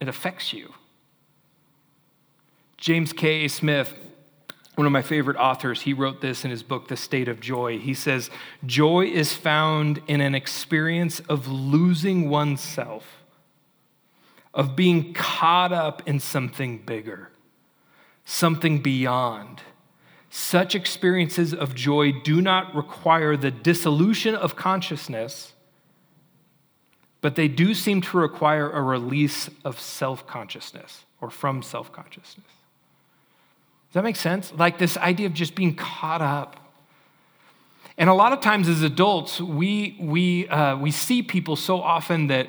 it 0.00 0.08
affects 0.08 0.52
you. 0.52 0.72
James 2.76 3.12
K. 3.12 3.48
Smith, 3.48 3.94
one 4.74 4.86
of 4.86 4.92
my 4.92 5.02
favorite 5.02 5.36
authors, 5.36 5.82
he 5.82 5.92
wrote 5.92 6.20
this 6.20 6.44
in 6.44 6.50
his 6.50 6.62
book, 6.62 6.88
The 6.88 6.96
State 6.96 7.28
of 7.28 7.40
Joy. 7.40 7.78
He 7.78 7.94
says, 7.94 8.30
Joy 8.66 9.06
is 9.06 9.32
found 9.34 10.00
in 10.08 10.20
an 10.20 10.34
experience 10.34 11.20
of 11.20 11.46
losing 11.48 12.28
oneself 12.28 13.24
of 14.54 14.76
being 14.76 15.12
caught 15.12 15.72
up 15.72 16.02
in 16.06 16.20
something 16.20 16.78
bigger, 16.78 17.30
something 18.24 18.80
beyond. 18.80 19.60
Such 20.30 20.74
experiences 20.74 21.52
of 21.52 21.74
joy 21.74 22.12
do 22.22 22.40
not 22.40 22.74
require 22.74 23.36
the 23.36 23.50
dissolution 23.50 24.34
of 24.34 24.56
consciousness, 24.56 25.52
but 27.20 27.36
they 27.36 27.48
do 27.48 27.74
seem 27.74 28.00
to 28.00 28.16
require 28.16 28.70
a 28.70 28.82
release 28.82 29.50
of 29.64 29.80
self 29.80 30.26
consciousness 30.26 31.04
or 31.20 31.30
from 31.30 31.62
self 31.62 31.92
consciousness. 31.92 32.46
Does 33.94 34.00
that 34.00 34.04
make 34.06 34.16
sense? 34.16 34.52
Like 34.52 34.76
this 34.78 34.96
idea 34.96 35.26
of 35.26 35.34
just 35.34 35.54
being 35.54 35.76
caught 35.76 36.20
up. 36.20 36.56
And 37.96 38.10
a 38.10 38.12
lot 38.12 38.32
of 38.32 38.40
times 38.40 38.68
as 38.68 38.82
adults, 38.82 39.40
we, 39.40 39.96
we, 40.00 40.48
uh, 40.48 40.76
we 40.76 40.90
see 40.90 41.22
people 41.22 41.54
so 41.54 41.80
often 41.80 42.26
that 42.26 42.48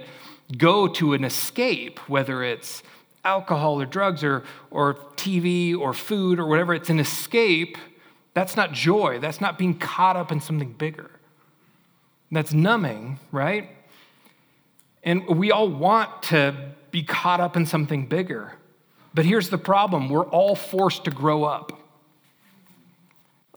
go 0.57 0.87
to 0.87 1.13
an 1.13 1.23
escape, 1.23 1.99
whether 2.09 2.41
it's 2.41 2.81
alcohol 3.23 3.79
or 3.79 3.85
drugs 3.85 4.23
or, 4.23 4.43
or 4.71 4.95
TV 5.17 5.77
or 5.77 5.93
food 5.93 6.39
or 6.39 6.47
whatever, 6.47 6.73
it's 6.73 6.89
an 6.89 6.99
escape. 6.99 7.77
That's 8.33 8.55
not 8.55 8.71
joy. 8.71 9.19
That's 9.19 9.39
not 9.39 9.59
being 9.59 9.77
caught 9.77 10.17
up 10.17 10.31
in 10.31 10.41
something 10.41 10.73
bigger. 10.73 11.11
That's 12.31 12.53
numbing, 12.53 13.19
right? 13.31 13.69
And 15.03 15.27
we 15.27 15.51
all 15.51 15.69
want 15.69 16.23
to 16.23 16.71
be 16.89 17.03
caught 17.03 17.39
up 17.39 17.55
in 17.55 17.67
something 17.67 18.07
bigger. 18.07 18.53
But 19.15 19.23
here's 19.23 19.49
the 19.49 19.57
problem 19.57 20.09
we're 20.09 20.25
all 20.25 20.55
forced 20.55 21.05
to 21.05 21.11
grow 21.11 21.45
up. 21.45 21.71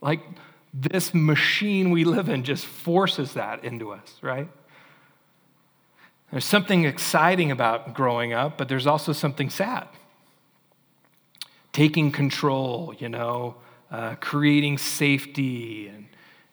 Like 0.01 0.21
this 0.73 1.13
machine 1.13 1.91
we 1.91 2.05
live 2.05 2.29
in 2.29 2.45
just 2.45 2.65
forces 2.65 3.33
that 3.35 3.65
into 3.65 3.91
us, 3.91 4.15
right? 4.23 4.49
There's 6.31 6.45
something 6.45 6.85
exciting 6.85 7.51
about 7.51 7.95
growing 7.95 8.33
up, 8.33 8.57
but 8.57 8.69
there's 8.69 8.87
also 8.87 9.13
something 9.13 9.51
sad. 9.51 9.89
Taking 11.73 12.13
control, 12.13 12.95
you 12.99 13.09
know, 13.09 13.57
uh, 13.91 14.15
creating 14.17 14.79
safety, 14.79 15.89
and 15.89 16.07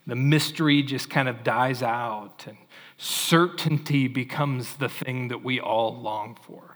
the 0.07 0.15
mystery 0.15 0.81
just 0.81 1.09
kind 1.09 1.29
of 1.29 1.43
dies 1.43 1.83
out, 1.83 2.45
and 2.47 2.57
certainty 2.97 4.07
becomes 4.07 4.77
the 4.77 4.89
thing 4.89 5.27
that 5.27 5.43
we 5.43 5.59
all 5.59 5.95
long 5.95 6.37
for. 6.41 6.74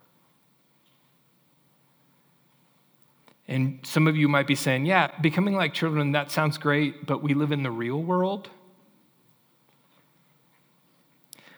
And 3.49 3.79
some 3.81 4.05
of 4.05 4.15
you 4.15 4.27
might 4.27 4.45
be 4.45 4.53
saying, 4.53 4.85
yeah, 4.85 5.09
becoming 5.21 5.55
like 5.55 5.73
children, 5.73 6.11
that 6.11 6.29
sounds 6.29 6.59
great, 6.59 7.07
but 7.07 7.23
we 7.23 7.33
live 7.33 7.51
in 7.51 7.63
the 7.63 7.71
real 7.71 7.99
world. 7.99 8.47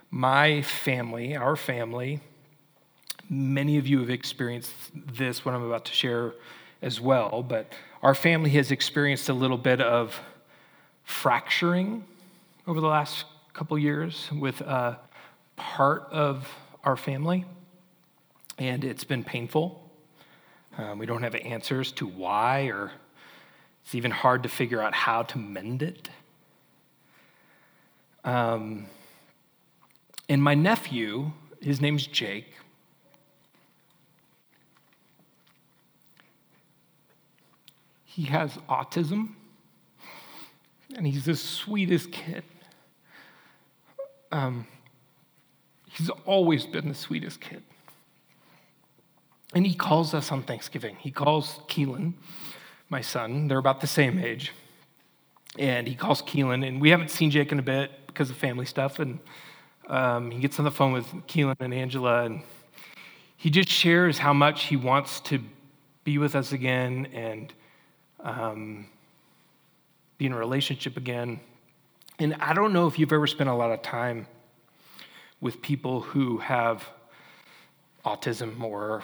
My 0.09 0.61
family, 0.61 1.35
our 1.35 1.57
family, 1.57 2.21
many 3.29 3.77
of 3.77 3.87
you 3.87 3.99
have 3.99 4.09
experienced 4.09 4.71
this, 4.93 5.43
what 5.43 5.53
I'm 5.53 5.63
about 5.63 5.83
to 5.83 5.91
share 5.91 6.33
as 6.81 7.01
well, 7.01 7.43
but 7.43 7.73
our 8.01 8.15
family 8.15 8.51
has 8.51 8.71
experienced 8.71 9.27
a 9.27 9.33
little 9.33 9.57
bit 9.57 9.81
of 9.81 10.17
fracturing 11.03 12.05
over 12.67 12.79
the 12.79 12.87
last 12.87 13.25
couple 13.51 13.77
years 13.77 14.29
with 14.31 14.61
uh, 14.61 14.95
part 15.57 16.03
of 16.09 16.47
our 16.85 16.95
family, 16.95 17.43
and 18.57 18.85
it's 18.85 19.03
been 19.03 19.25
painful. 19.25 19.90
Um, 20.77 20.99
we 20.99 21.05
don't 21.05 21.21
have 21.23 21.35
answers 21.35 21.91
to 21.93 22.07
why, 22.07 22.67
or 22.67 22.91
it's 23.83 23.93
even 23.93 24.11
hard 24.11 24.43
to 24.43 24.49
figure 24.49 24.81
out 24.81 24.93
how 24.93 25.23
to 25.23 25.37
mend 25.37 25.83
it. 25.83 26.09
Um, 28.23 28.85
and 30.29 30.41
my 30.41 30.53
nephew, 30.53 31.31
his 31.59 31.81
name's 31.81 32.07
Jake, 32.07 32.53
he 38.05 38.23
has 38.23 38.51
autism, 38.69 39.29
and 40.95 41.05
he's 41.05 41.25
the 41.25 41.35
sweetest 41.35 42.11
kid. 42.11 42.43
Um, 44.31 44.67
he's 45.89 46.09
always 46.25 46.65
been 46.65 46.87
the 46.87 46.95
sweetest 46.95 47.41
kid. 47.41 47.63
And 49.53 49.67
he 49.67 49.73
calls 49.73 50.13
us 50.13 50.31
on 50.31 50.43
Thanksgiving. 50.43 50.95
He 50.95 51.11
calls 51.11 51.59
Keelan, 51.67 52.13
my 52.89 53.01
son. 53.01 53.47
They're 53.47 53.57
about 53.57 53.81
the 53.81 53.87
same 53.87 54.17
age. 54.19 54.53
And 55.59 55.87
he 55.87 55.95
calls 55.95 56.21
Keelan, 56.21 56.65
and 56.65 56.79
we 56.79 56.89
haven't 56.89 57.11
seen 57.11 57.31
Jake 57.31 57.51
in 57.51 57.59
a 57.59 57.63
bit 57.63 57.91
because 58.07 58.29
of 58.29 58.37
family 58.37 58.65
stuff. 58.65 58.99
And 58.99 59.19
um, 59.87 60.31
he 60.31 60.39
gets 60.39 60.57
on 60.59 60.65
the 60.65 60.71
phone 60.71 60.93
with 60.93 61.05
Keelan 61.27 61.57
and 61.59 61.73
Angela, 61.73 62.23
and 62.23 62.43
he 63.35 63.49
just 63.49 63.69
shares 63.69 64.17
how 64.17 64.33
much 64.33 64.65
he 64.65 64.77
wants 64.77 65.19
to 65.21 65.41
be 66.03 66.17
with 66.17 66.35
us 66.35 66.53
again 66.53 67.07
and 67.13 67.53
um, 68.21 68.87
be 70.17 70.25
in 70.27 70.31
a 70.31 70.37
relationship 70.37 70.95
again. 70.95 71.41
And 72.19 72.35
I 72.35 72.53
don't 72.53 72.71
know 72.71 72.87
if 72.87 72.97
you've 72.97 73.11
ever 73.11 73.27
spent 73.27 73.49
a 73.49 73.53
lot 73.53 73.71
of 73.71 73.81
time 73.81 74.27
with 75.41 75.61
people 75.61 76.01
who 76.01 76.37
have 76.37 76.87
autism 78.05 78.61
or 78.61 79.03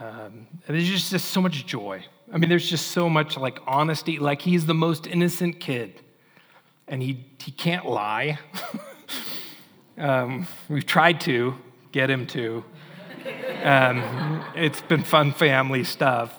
um, 0.00 0.46
there's 0.66 0.88
just, 0.88 1.10
just 1.10 1.30
so 1.30 1.40
much 1.40 1.66
joy. 1.66 2.04
I 2.32 2.38
mean, 2.38 2.48
there's 2.48 2.68
just 2.68 2.88
so 2.88 3.08
much 3.08 3.36
like 3.36 3.58
honesty. 3.66 4.18
Like 4.18 4.40
he's 4.42 4.66
the 4.66 4.74
most 4.74 5.06
innocent 5.06 5.60
kid, 5.60 6.00
and 6.88 7.02
he 7.02 7.26
he 7.38 7.52
can't 7.52 7.86
lie. 7.86 8.38
Um, 9.98 10.46
we've 10.68 10.86
tried 10.86 11.20
to 11.22 11.54
get 11.92 12.10
him 12.10 12.26
to. 12.28 12.64
Um, 13.62 14.42
it's 14.56 14.80
been 14.80 15.04
fun 15.04 15.32
family 15.32 15.84
stuff. 15.84 16.34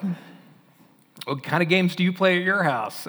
What 1.24 1.42
kind 1.42 1.62
of 1.62 1.68
games 1.68 1.96
do 1.96 2.04
you 2.04 2.12
play 2.12 2.38
at 2.38 2.44
your 2.44 2.62
house? 2.62 3.06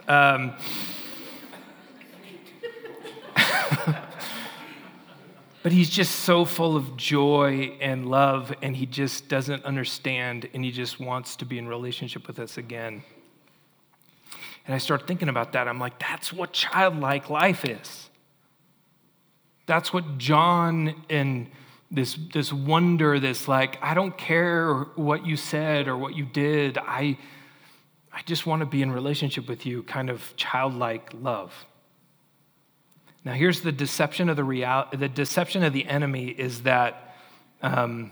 But 5.65 5.71
he's 5.71 5.89
just 5.89 6.17
so 6.17 6.45
full 6.45 6.77
of 6.77 6.95
joy 6.95 7.75
and 7.81 8.07
love, 8.07 8.53
and 8.61 8.75
he 8.75 8.85
just 8.85 9.27
doesn't 9.27 9.65
understand, 9.65 10.47
and 10.53 10.63
he 10.63 10.69
just 10.69 10.99
wants 10.99 11.35
to 11.37 11.43
be 11.43 11.57
in 11.57 11.67
relationship 11.67 12.27
with 12.27 12.37
us 12.37 12.59
again. 12.59 13.01
And 14.67 14.75
I 14.75 14.77
start 14.77 15.07
thinking 15.07 15.27
about 15.27 15.53
that. 15.53 15.67
I'm 15.67 15.79
like, 15.79 15.97
that's 15.97 16.31
what 16.31 16.53
childlike 16.53 17.31
life 17.31 17.65
is. 17.65 18.11
That's 19.65 19.91
what 19.91 20.19
John 20.19 21.03
and 21.09 21.49
this, 21.89 22.15
this 22.31 22.53
wonder, 22.53 23.19
this 23.19 23.47
like, 23.47 23.79
I 23.81 23.95
don't 23.95 24.15
care 24.15 24.71
what 24.93 25.25
you 25.25 25.35
said 25.35 25.87
or 25.87 25.97
what 25.97 26.15
you 26.15 26.25
did. 26.25 26.77
I, 26.77 27.17
I 28.13 28.21
just 28.27 28.45
want 28.45 28.59
to 28.59 28.67
be 28.67 28.83
in 28.83 28.91
relationship 28.91 29.49
with 29.49 29.65
you, 29.65 29.81
kind 29.81 30.11
of 30.11 30.35
childlike 30.35 31.09
love. 31.19 31.65
Now, 33.25 33.33
here's 33.33 33.61
the 33.61 33.71
deception 33.71 34.29
of 34.29 34.35
the 34.35 34.43
real, 34.43 34.85
the 34.93 35.09
deception 35.09 35.63
of 35.63 35.73
the 35.73 35.85
enemy 35.85 36.27
is 36.27 36.61
that, 36.61 37.17
um, 37.63 38.11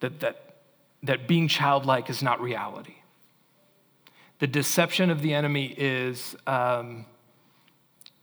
that, 0.00 0.20
that, 0.20 0.56
that 1.02 1.26
being 1.26 1.48
childlike 1.48 2.10
is 2.10 2.22
not 2.22 2.38
reality. 2.42 2.96
The 4.40 4.46
deception 4.46 5.08
of 5.08 5.22
the 5.22 5.32
enemy 5.32 5.74
is 5.76 6.36
um, 6.46 7.06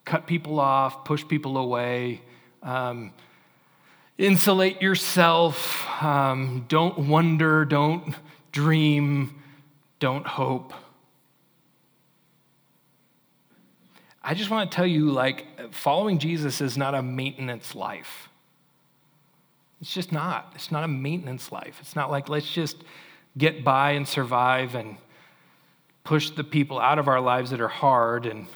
cut 0.06 0.28
people 0.28 0.60
off, 0.60 1.04
push 1.04 1.28
people 1.28 1.58
away, 1.58 2.22
um, 2.62 3.12
insulate 4.20 4.84
yourself, 4.84 5.88
um, 6.02 6.66
don't 6.68 7.00
wonder, 7.00 7.66
don't 7.66 8.14
dream, 8.52 9.42
don't 10.00 10.28
hope. 10.28 10.74
I 14.28 14.34
just 14.34 14.50
want 14.50 14.72
to 14.72 14.76
tell 14.76 14.88
you 14.88 15.12
like, 15.12 15.72
following 15.72 16.18
Jesus 16.18 16.60
is 16.60 16.80
not 16.80 16.96
a 16.96 17.04
maintenance 17.04 17.76
life. 17.76 18.28
It's 19.80 19.94
just 19.94 20.12
not. 20.12 20.52
It's 20.56 20.72
not 20.72 20.84
a 20.84 20.88
maintenance 20.88 21.52
life. 21.52 21.78
It's 21.80 21.96
not 21.96 22.10
like, 22.10 22.28
let's 22.28 22.52
just 22.52 22.78
get 23.38 23.64
by 23.64 23.92
and 23.92 24.08
survive 24.08 24.74
and 24.74 24.98
push 26.04 26.32
the 26.32 26.44
people 26.44 26.80
out 26.80 26.98
of 26.98 27.08
our 27.08 27.22
lives 27.22 27.52
that 27.52 27.62
are 27.62 27.68
hard 27.68 28.26
and 28.26 28.48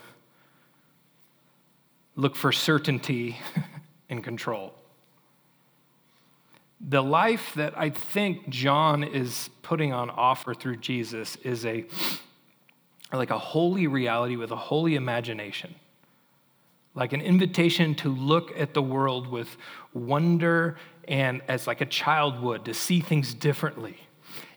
look 2.16 2.36
for 2.36 2.52
certainty 2.52 3.38
and 4.10 4.24
control. 4.24 4.74
The 6.82 7.04
life 7.04 7.54
that 7.56 7.78
I 7.78 7.92
think 7.92 8.50
John 8.50 9.04
is 9.04 9.52
putting 9.62 9.94
on 9.94 10.10
offer 10.10 10.56
through 10.56 10.78
Jesus 10.78 11.36
is 11.44 11.64
a 11.64 11.86
like 13.18 13.32
a 13.32 13.40
holy 13.40 13.88
reality 13.88 14.36
with 14.36 14.52
a 14.52 14.56
holy 14.56 14.96
imagination. 14.96 15.74
Like 16.96 17.14
an 17.14 17.22
invitation 17.22 17.96
to 17.96 18.10
look 18.10 18.58
at 18.58 18.74
the 18.74 18.82
world 18.82 19.28
with 19.28 19.58
wonder 19.94 20.78
and 21.08 21.42
as 21.48 21.66
like 21.66 21.82
a 21.82 21.86
child 21.86 22.42
would, 22.42 22.66
to 22.66 22.74
see 22.74 23.00
things 23.00 23.34
differently. 23.34 23.98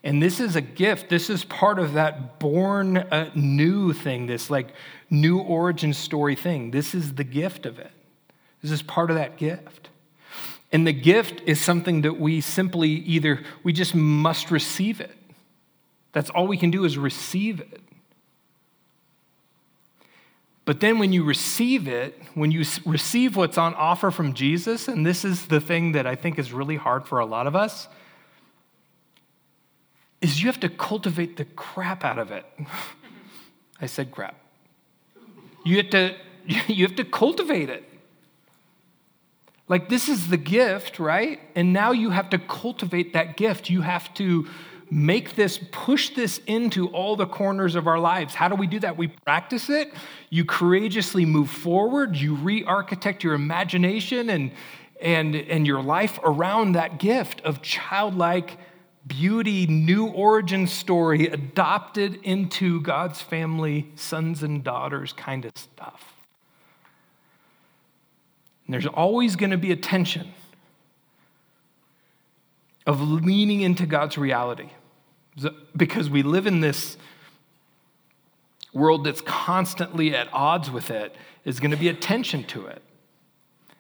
And 0.05 0.23
this 0.23 0.41
is 0.41 0.57
a 0.57 0.61
gift. 0.61 1.09
This 1.09 1.31
is 1.31 1.45
part 1.45 1.79
of 1.79 1.95
that 1.95 2.39
born 2.39 2.99
uh, 2.99 3.31
new 3.35 3.93
thing, 3.93 4.27
this 4.27 4.51
like 4.51 4.75
new 5.09 5.39
origin 5.39 5.95
story 5.95 6.35
thing. 6.35 6.71
This 6.71 6.95
is 6.95 7.15
the 7.15 7.25
gift 7.25 7.65
of 7.65 7.79
it. 7.79 7.91
This 8.61 8.71
is 8.71 8.83
part 8.83 9.11
of 9.11 9.17
that 9.17 9.37
gift. 9.37 9.89
And 10.73 10.87
the 10.87 10.93
gift 10.93 11.43
is 11.47 11.61
something 11.61 12.03
that 12.03 12.19
we 12.19 12.41
simply 12.41 12.89
either, 12.89 13.43
we 13.63 13.73
just 13.73 13.95
must 13.95 14.51
receive 14.51 15.01
it. 15.01 15.17
That's 16.13 16.31
all 16.31 16.47
we 16.47 16.57
can 16.57 16.71
do 16.71 16.85
is 16.85 16.99
receive 16.99 17.61
it. 17.61 17.81
But 20.65 20.81
then 20.81 20.99
when 20.99 21.13
you 21.13 21.25
receive 21.25 21.89
it, 21.89 22.21
when 22.35 22.53
you 22.53 22.65
receive 22.87 23.37
what's 23.37 23.59
on 23.59 23.75
offer 23.75 24.11
from 24.11 24.33
Jesus, 24.33 24.87
and 24.87 25.05
this 25.05 25.25
is 25.25 25.47
the 25.47 25.61
thing 25.61 25.93
that 25.93 26.07
I 26.07 26.15
think 26.15 26.39
is 26.39 26.53
really 26.53 26.77
hard 26.77 27.07
for 27.07 27.19
a 27.19 27.27
lot 27.27 27.47
of 27.47 27.57
us, 27.57 27.89
is 30.21 30.41
you 30.41 30.47
have 30.47 30.61
to 30.61 30.69
cultivate 30.69 31.37
the 31.37 31.45
crap 31.45 32.05
out 32.05 32.19
of 32.19 32.31
it. 32.31 32.47
I 33.81 33.87
said 33.87 34.13
crap. 34.13 34.37
You 35.65 35.79
have 35.79 35.91
to 35.91 36.15
you 36.69 36.87
have 36.87 36.97
to 36.97 37.05
cultivate 37.05 37.69
it. 37.69 37.89
Like 39.69 39.89
this 39.89 40.09
is 40.09 40.29
the 40.29 40.37
gift, 40.37 40.99
right? 40.99 41.41
And 41.57 41.73
now 41.73 41.91
you 41.93 42.11
have 42.11 42.31
to 42.31 42.39
cultivate 42.39 43.15
that 43.15 43.37
gift. 43.37 43.69
You 43.69 43.81
have 43.81 44.13
to 44.15 44.47
make 44.93 45.37
this, 45.37 45.59
push 45.71 46.11
this 46.11 46.39
into 46.47 46.89
all 46.89 47.17
the 47.17 47.25
corners 47.25 47.77
of 47.77 47.87
our 47.87 47.99
lives. 47.99 48.35
How 48.35 48.49
do 48.49 48.55
we 48.55 48.67
do 48.67 48.79
that? 48.81 48.99
We 48.99 49.09
practice 49.09 49.71
it. 49.71 49.91
You 50.29 50.45
courageously 50.45 51.25
move 51.25 51.51
forward. 51.51 52.15
You 52.15 52.35
re 52.35 52.63
architect 52.65 53.25
your 53.25 53.33
imagination 53.33 54.29
and, 54.29 54.53
and, 55.01 55.35
and 55.35 55.67
your 55.67 55.83
life 55.83 56.19
around 56.23 56.73
that 56.73 56.99
gift 56.99 57.41
of 57.41 57.63
childlike 57.63 58.59
beauty, 59.07 59.67
new 59.67 60.09
origin 60.09 60.67
story, 60.67 61.27
adopted 61.27 62.19
into 62.23 62.83
God's 62.83 63.23
family, 63.23 63.91
sons 63.95 64.43
and 64.43 64.63
daughters 64.63 65.15
kind 65.15 65.47
of 65.47 65.53
stuff. 65.57 66.13
And 68.67 68.75
there's 68.75 68.87
always 68.87 69.37
going 69.37 69.53
to 69.53 69.59
be 69.59 69.73
a 69.73 69.77
tension 69.77 70.35
of 72.87 73.01
leaning 73.01 73.63
into 73.63 73.87
God's 73.87 74.19
reality 74.19 74.69
because 75.77 76.11
we 76.11 76.23
live 76.23 76.47
in 76.47 76.61
this 76.61 76.97
world 78.73 79.05
that's 79.05 79.21
constantly 79.21 80.15
at 80.15 80.29
odds 80.33 80.71
with 80.71 80.91
it 80.91 81.15
is 81.45 81.61
going 81.61 81.71
to 81.71 81.77
be 81.77 81.89
a 81.89 81.95
tension 81.95 82.45
to 82.45 82.67
it. 82.67 82.83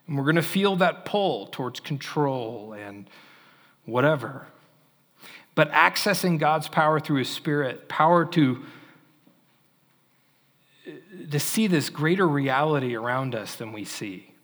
And 0.07 0.17
we're 0.17 0.25
going 0.25 0.37
to 0.37 0.43
feel 0.43 0.77
that 0.77 1.05
pull 1.05 1.47
towards 1.47 1.81
control 1.81 2.75
and 2.79 3.09
whatever. 3.85 4.47
But 5.55 5.71
accessing 5.73 6.39
god's 6.39 6.69
power 6.69 7.01
through 7.01 7.19
his 7.19 7.29
spirit 7.29 7.89
power 7.89 8.25
to 8.27 8.63
to 11.31 11.39
see 11.39 11.67
this 11.67 11.89
greater 11.89 12.27
reality 12.27 12.97
around 12.97 13.35
us 13.35 13.55
than 13.55 13.73
we 13.73 13.85
see. 13.85 14.35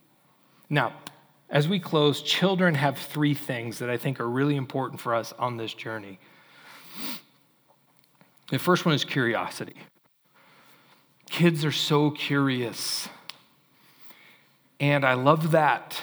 Now 0.68 0.92
as 1.50 1.66
we 1.66 1.80
close 1.80 2.22
children 2.22 2.74
have 2.74 2.98
three 2.98 3.34
things 3.34 3.78
that 3.78 3.88
i 3.88 3.96
think 3.96 4.20
are 4.20 4.28
really 4.28 4.56
important 4.56 5.00
for 5.00 5.14
us 5.14 5.32
on 5.38 5.56
this 5.56 5.72
journey 5.72 6.18
the 8.50 8.58
first 8.58 8.86
one 8.86 8.94
is 8.94 9.04
curiosity. 9.04 9.74
Kids 11.30 11.64
are 11.64 11.72
so 11.72 12.10
curious. 12.10 13.08
And 14.80 15.04
I 15.04 15.14
love 15.14 15.50
that. 15.50 16.02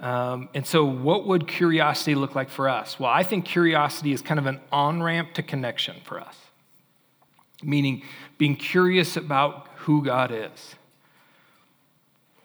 Um, 0.00 0.48
and 0.54 0.66
so, 0.66 0.84
what 0.84 1.26
would 1.26 1.46
curiosity 1.46 2.14
look 2.14 2.34
like 2.34 2.48
for 2.48 2.68
us? 2.68 2.98
Well, 2.98 3.10
I 3.10 3.22
think 3.22 3.44
curiosity 3.44 4.12
is 4.12 4.22
kind 4.22 4.40
of 4.40 4.46
an 4.46 4.60
on 4.72 5.02
ramp 5.02 5.34
to 5.34 5.42
connection 5.42 5.96
for 6.04 6.18
us, 6.18 6.36
meaning 7.62 8.02
being 8.38 8.56
curious 8.56 9.16
about 9.16 9.68
who 9.76 10.02
God 10.02 10.32
is. 10.32 10.74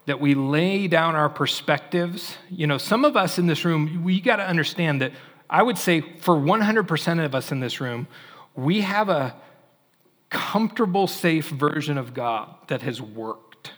That 0.05 0.19
we 0.19 0.35
lay 0.35 0.87
down 0.87 1.15
our 1.15 1.29
perspectives. 1.29 2.35
You 2.49 2.67
know, 2.67 2.77
some 2.77 3.05
of 3.05 3.15
us 3.15 3.39
in 3.39 3.47
this 3.47 3.63
room, 3.63 4.03
we 4.03 4.19
got 4.19 4.35
to 4.35 4.47
understand 4.47 5.01
that 5.01 5.13
I 5.49 5.61
would 5.61 5.77
say 5.77 6.01
for 6.01 6.35
100% 6.35 7.25
of 7.25 7.35
us 7.35 7.51
in 7.51 7.59
this 7.59 7.79
room, 7.79 8.07
we 8.55 8.81
have 8.81 9.09
a 9.09 9.35
comfortable, 10.29 11.07
safe 11.07 11.49
version 11.49 11.97
of 11.97 12.13
God 12.13 12.55
that 12.67 12.81
has 12.81 13.01
worked. 13.01 13.71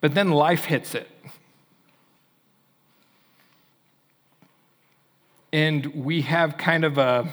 But 0.00 0.14
then 0.14 0.30
life 0.30 0.64
hits 0.64 0.94
it. 0.94 1.08
And 5.52 5.86
we 5.86 6.22
have 6.22 6.56
kind 6.56 6.84
of 6.84 6.98
a, 6.98 7.32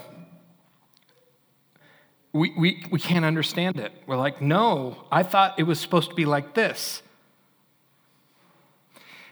we, 2.33 2.53
we, 2.57 2.85
we 2.91 2.99
can't 2.99 3.25
understand 3.25 3.79
it. 3.79 3.91
We're 4.05 4.17
like, 4.17 4.41
no, 4.41 5.05
I 5.11 5.23
thought 5.23 5.57
it 5.57 5.63
was 5.63 5.79
supposed 5.79 6.09
to 6.09 6.15
be 6.15 6.25
like 6.25 6.53
this. 6.53 7.01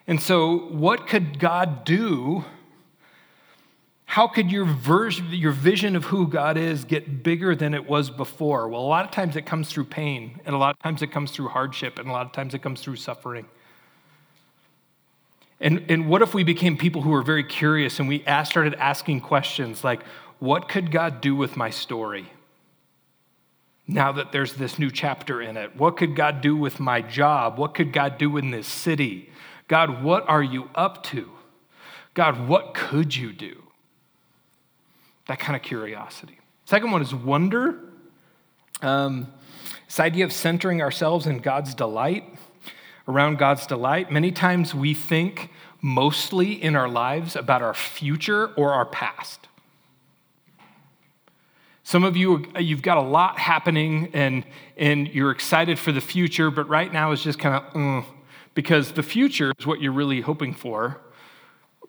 And 0.07 0.21
so, 0.21 0.57
what 0.69 1.05
could 1.05 1.37
God 1.37 1.83
do 1.83 2.45
how 4.17 4.27
could 4.27 4.51
your, 4.51 4.65
version, 4.65 5.27
your 5.29 5.51
vision 5.51 5.95
of 5.95 6.05
who 6.05 6.25
God 6.25 6.57
is 6.57 6.85
get 6.85 7.21
bigger 7.21 7.55
than 7.55 7.75
it 7.75 7.87
was 7.87 8.09
before? 8.09 8.67
Well, 8.67 8.81
a 8.81 8.89
lot 8.89 9.05
of 9.05 9.11
times 9.11 9.35
it 9.35 9.45
comes 9.45 9.69
through 9.69 9.83
pain, 9.83 10.41
and 10.43 10.55
a 10.55 10.57
lot 10.57 10.75
of 10.75 10.79
times 10.81 11.03
it 11.03 11.11
comes 11.11 11.29
through 11.29 11.49
hardship, 11.49 11.99
and 11.99 12.09
a 12.09 12.11
lot 12.11 12.25
of 12.25 12.31
times 12.31 12.55
it 12.55 12.63
comes 12.63 12.81
through 12.81 12.95
suffering. 12.95 13.45
And, 15.59 15.85
and 15.87 16.09
what 16.09 16.23
if 16.23 16.33
we 16.33 16.43
became 16.43 16.77
people 16.77 17.03
who 17.03 17.11
were 17.11 17.21
very 17.21 17.43
curious 17.43 17.99
and 17.99 18.09
we 18.09 18.25
asked, 18.25 18.49
started 18.49 18.73
asking 18.79 19.21
questions 19.21 19.83
like, 19.83 20.01
what 20.39 20.67
could 20.67 20.89
God 20.91 21.21
do 21.21 21.35
with 21.35 21.55
my 21.55 21.69
story? 21.69 22.31
Now 23.87 24.13
that 24.13 24.31
there's 24.31 24.53
this 24.53 24.79
new 24.79 24.89
chapter 24.89 25.43
in 25.43 25.57
it, 25.57 25.75
what 25.75 25.95
could 25.95 26.15
God 26.15 26.41
do 26.41 26.57
with 26.57 26.79
my 26.79 27.03
job? 27.03 27.59
What 27.59 27.75
could 27.75 27.93
God 27.93 28.17
do 28.17 28.37
in 28.37 28.49
this 28.49 28.65
city? 28.65 29.29
God, 29.67 30.01
what 30.01 30.27
are 30.27 30.41
you 30.41 30.71
up 30.73 31.03
to? 31.03 31.29
God, 32.15 32.47
what 32.47 32.73
could 32.73 33.15
you 33.15 33.31
do? 33.31 33.61
That 35.27 35.39
kind 35.39 35.55
of 35.55 35.61
curiosity. 35.61 36.39
Second 36.65 36.91
one 36.91 37.01
is 37.01 37.13
wonder. 37.13 37.79
Um, 38.81 39.27
this 39.87 39.99
idea 39.99 40.25
of 40.25 40.33
centering 40.33 40.81
ourselves 40.81 41.27
in 41.27 41.39
God's 41.39 41.73
delight, 41.73 42.25
around 43.07 43.37
God's 43.37 43.65
delight. 43.65 44.11
Many 44.11 44.31
times 44.31 44.75
we 44.75 44.93
think 44.93 45.49
mostly 45.81 46.51
in 46.61 46.75
our 46.75 46.89
lives 46.89 47.35
about 47.35 47.61
our 47.61 47.73
future 47.73 48.47
or 48.55 48.73
our 48.73 48.85
past. 48.85 49.47
Some 51.83 52.03
of 52.03 52.17
you, 52.17 52.45
you've 52.59 52.81
got 52.81 52.97
a 52.97 53.01
lot 53.01 53.39
happening 53.39 54.09
and, 54.13 54.45
and 54.75 55.07
you're 55.07 55.31
excited 55.31 55.79
for 55.79 55.93
the 55.93 56.01
future, 56.01 56.51
but 56.51 56.67
right 56.67 56.91
now 56.91 57.13
is 57.13 57.23
just 57.23 57.39
kind 57.39 57.55
of, 57.55 57.73
mm, 57.73 58.05
because 58.53 58.91
the 58.91 59.03
future 59.03 59.53
is 59.57 59.65
what 59.65 59.79
you're 59.79 59.93
really 59.93 60.19
hoping 60.19 60.53
for. 60.53 60.99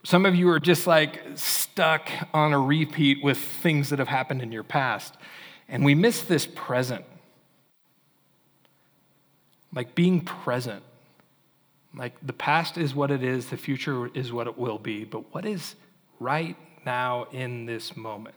Some 0.04 0.24
of 0.24 0.36
you 0.36 0.48
are 0.50 0.60
just 0.60 0.86
like 0.86 1.20
stuck 1.78 2.10
on 2.34 2.52
a 2.52 2.58
repeat 2.58 3.22
with 3.22 3.38
things 3.38 3.90
that 3.90 4.00
have 4.00 4.08
happened 4.08 4.42
in 4.42 4.50
your 4.50 4.64
past. 4.64 5.14
And 5.68 5.84
we 5.84 5.94
miss 5.94 6.22
this 6.22 6.44
present. 6.44 7.04
like 9.72 9.94
being 9.94 10.20
present. 10.22 10.82
Like 11.94 12.14
the 12.20 12.32
past 12.32 12.78
is 12.78 12.96
what 12.96 13.12
it 13.12 13.22
is, 13.22 13.50
the 13.50 13.56
future 13.56 14.08
is 14.08 14.32
what 14.32 14.48
it 14.48 14.58
will 14.58 14.80
be, 14.80 15.04
but 15.04 15.32
what 15.32 15.46
is 15.46 15.76
right 16.18 16.56
now 16.84 17.28
in 17.30 17.66
this 17.66 17.96
moment? 17.96 18.34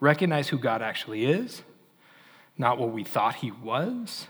Recognize 0.00 0.48
who 0.48 0.58
God 0.58 0.82
actually 0.82 1.26
is, 1.26 1.62
not 2.58 2.76
what 2.76 2.90
we 2.90 3.04
thought 3.04 3.36
He 3.36 3.52
was. 3.52 4.26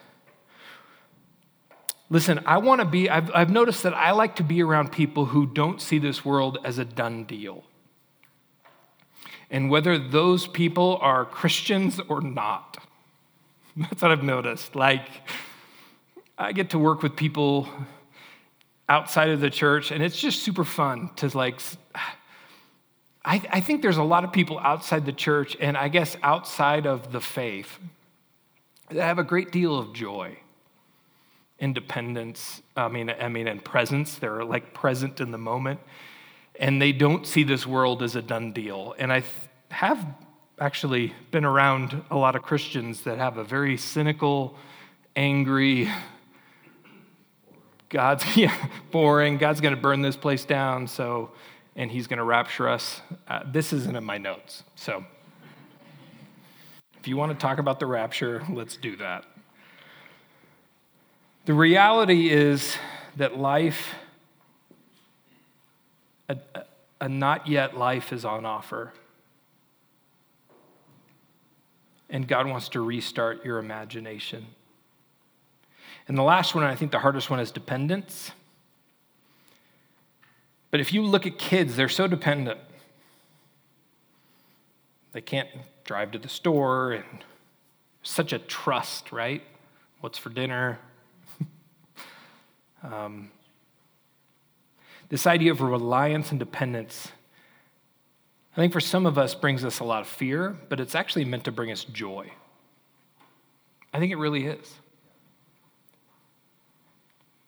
Listen, 2.10 2.40
I 2.44 2.58
want 2.58 2.82
to 2.82 2.86
be, 2.86 3.08
I've, 3.08 3.30
I've 3.34 3.50
noticed 3.50 3.84
that 3.84 3.94
I 3.94 4.10
like 4.10 4.36
to 4.36 4.44
be 4.44 4.62
around 4.62 4.92
people 4.92 5.24
who 5.24 5.46
don't 5.46 5.80
see 5.80 5.98
this 5.98 6.26
world 6.26 6.58
as 6.62 6.76
a 6.76 6.84
done 6.84 7.24
deal. 7.24 7.64
And 9.50 9.70
whether 9.70 9.98
those 9.98 10.46
people 10.46 10.98
are 11.00 11.24
Christians 11.24 12.00
or 12.08 12.20
not. 12.20 12.78
That's 13.76 14.02
what 14.02 14.10
I've 14.10 14.22
noticed. 14.22 14.76
Like, 14.76 15.08
I 16.38 16.52
get 16.52 16.70
to 16.70 16.78
work 16.78 17.02
with 17.02 17.16
people 17.16 17.68
outside 18.88 19.30
of 19.30 19.40
the 19.40 19.50
church, 19.50 19.90
and 19.90 20.02
it's 20.02 20.18
just 20.18 20.42
super 20.42 20.64
fun 20.64 21.10
to 21.16 21.36
like. 21.36 21.60
I, 23.22 23.42
I 23.50 23.60
think 23.60 23.82
there's 23.82 23.98
a 23.98 24.02
lot 24.02 24.24
of 24.24 24.32
people 24.32 24.58
outside 24.58 25.04
the 25.04 25.12
church, 25.12 25.56
and 25.60 25.76
I 25.76 25.88
guess 25.88 26.16
outside 26.22 26.86
of 26.86 27.12
the 27.12 27.20
faith, 27.20 27.78
that 28.88 29.04
have 29.04 29.18
a 29.18 29.24
great 29.24 29.52
deal 29.52 29.78
of 29.78 29.92
joy, 29.92 30.38
independence. 31.58 32.62
I 32.76 32.88
mean, 32.88 33.10
I 33.10 33.28
mean, 33.28 33.46
and 33.46 33.62
presence. 33.64 34.14
They're 34.14 34.44
like 34.44 34.74
present 34.74 35.20
in 35.20 35.30
the 35.30 35.38
moment, 35.38 35.80
and 36.60 36.80
they 36.80 36.92
don't 36.92 37.26
see 37.26 37.42
this 37.42 37.66
world 37.66 38.02
as 38.02 38.14
a 38.14 38.22
done 38.22 38.52
deal. 38.52 38.94
And 38.98 39.10
I 39.10 39.20
th- 39.20 39.32
have 39.70 40.06
actually 40.58 41.14
been 41.30 41.46
around 41.46 42.04
a 42.10 42.16
lot 42.16 42.36
of 42.36 42.42
Christians 42.42 43.00
that 43.04 43.16
have 43.16 43.38
a 43.38 43.44
very 43.44 43.78
cynical, 43.78 44.56
angry, 45.16 45.90
God's 47.88 48.24
yeah, 48.36 48.54
boring. 48.90 49.38
God's 49.38 49.62
going 49.62 49.74
to 49.74 49.80
burn 49.80 50.02
this 50.02 50.16
place 50.16 50.44
down. 50.44 50.86
So, 50.86 51.32
and 51.76 51.90
He's 51.90 52.06
going 52.06 52.18
to 52.18 52.24
rapture 52.24 52.68
us. 52.68 53.00
Uh, 53.26 53.40
this 53.50 53.72
isn't 53.72 53.96
in 53.96 54.04
my 54.04 54.18
notes. 54.18 54.62
So, 54.76 55.04
if 56.98 57.08
you 57.08 57.16
want 57.16 57.32
to 57.32 57.38
talk 57.38 57.58
about 57.58 57.80
the 57.80 57.86
rapture, 57.86 58.44
let's 58.50 58.76
do 58.76 58.96
that. 58.96 59.24
The 61.46 61.54
reality 61.54 62.28
is 62.28 62.76
that 63.16 63.38
life, 63.38 63.94
a, 66.30 66.64
a 67.00 67.08
not 67.08 67.46
yet 67.46 67.76
life, 67.76 68.12
is 68.12 68.24
on 68.24 68.44
offer. 68.44 68.92
And 72.08 72.26
God 72.26 72.46
wants 72.46 72.68
to 72.70 72.80
restart 72.80 73.44
your 73.44 73.58
imagination. 73.58 74.46
And 76.08 76.18
the 76.18 76.22
last 76.22 76.54
one, 76.54 76.64
I 76.64 76.74
think 76.74 76.90
the 76.90 76.98
hardest 76.98 77.30
one, 77.30 77.40
is 77.40 77.50
dependence. 77.50 78.32
But 80.70 80.80
if 80.80 80.92
you 80.92 81.02
look 81.02 81.26
at 81.26 81.38
kids, 81.38 81.76
they're 81.76 81.88
so 81.88 82.06
dependent. 82.06 82.60
They 85.12 85.20
can't 85.20 85.48
drive 85.84 86.12
to 86.12 86.18
the 86.18 86.28
store, 86.28 86.92
and 86.92 87.24
such 88.02 88.32
a 88.32 88.38
trust, 88.38 89.12
right? 89.12 89.42
What's 90.00 90.18
for 90.18 90.30
dinner? 90.30 90.78
um, 92.82 93.30
this 95.10 95.26
idea 95.26 95.50
of 95.52 95.60
reliance 95.60 96.30
and 96.30 96.38
dependence, 96.38 97.12
I 98.54 98.56
think 98.56 98.72
for 98.72 98.80
some 98.80 99.06
of 99.06 99.18
us 99.18 99.34
brings 99.34 99.64
us 99.64 99.80
a 99.80 99.84
lot 99.84 100.00
of 100.00 100.06
fear, 100.06 100.56
but 100.68 100.80
it's 100.80 100.94
actually 100.94 101.24
meant 101.24 101.44
to 101.44 101.52
bring 101.52 101.70
us 101.70 101.84
joy. 101.84 102.32
I 103.92 103.98
think 103.98 104.12
it 104.12 104.16
really 104.16 104.46
is. 104.46 104.76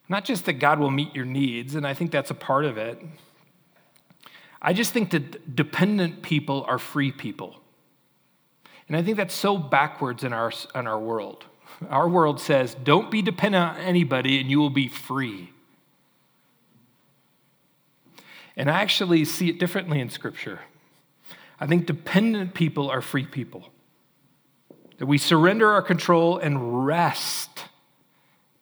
Not 0.08 0.24
just 0.24 0.44
that 0.44 0.54
God 0.54 0.78
will 0.78 0.90
meet 0.90 1.14
your 1.14 1.24
needs, 1.24 1.74
and 1.74 1.86
I 1.86 1.94
think 1.94 2.10
that's 2.10 2.30
a 2.30 2.34
part 2.34 2.64
of 2.64 2.76
it. 2.76 3.00
I 4.60 4.72
just 4.72 4.92
think 4.92 5.10
that 5.12 5.56
dependent 5.56 6.22
people 6.22 6.64
are 6.68 6.78
free 6.78 7.12
people. 7.12 7.56
And 8.88 8.96
I 8.96 9.02
think 9.02 9.16
that's 9.16 9.34
so 9.34 9.56
backwards 9.56 10.24
in 10.24 10.32
our, 10.32 10.52
in 10.74 10.86
our 10.86 10.98
world. 10.98 11.44
Our 11.88 12.08
world 12.08 12.40
says, 12.40 12.74
don't 12.74 13.10
be 13.10 13.22
dependent 13.22 13.76
on 13.76 13.76
anybody 13.78 14.40
and 14.40 14.50
you 14.50 14.58
will 14.58 14.70
be 14.70 14.88
free. 14.88 15.51
And 18.56 18.70
I 18.70 18.82
actually 18.82 19.24
see 19.24 19.48
it 19.48 19.58
differently 19.58 20.00
in 20.00 20.10
Scripture. 20.10 20.60
I 21.58 21.66
think 21.66 21.86
dependent 21.86 22.54
people 22.54 22.90
are 22.90 23.00
free 23.00 23.26
people. 23.26 23.68
That 24.98 25.06
we 25.06 25.18
surrender 25.18 25.70
our 25.70 25.82
control 25.82 26.38
and 26.38 26.86
rest 26.86 27.64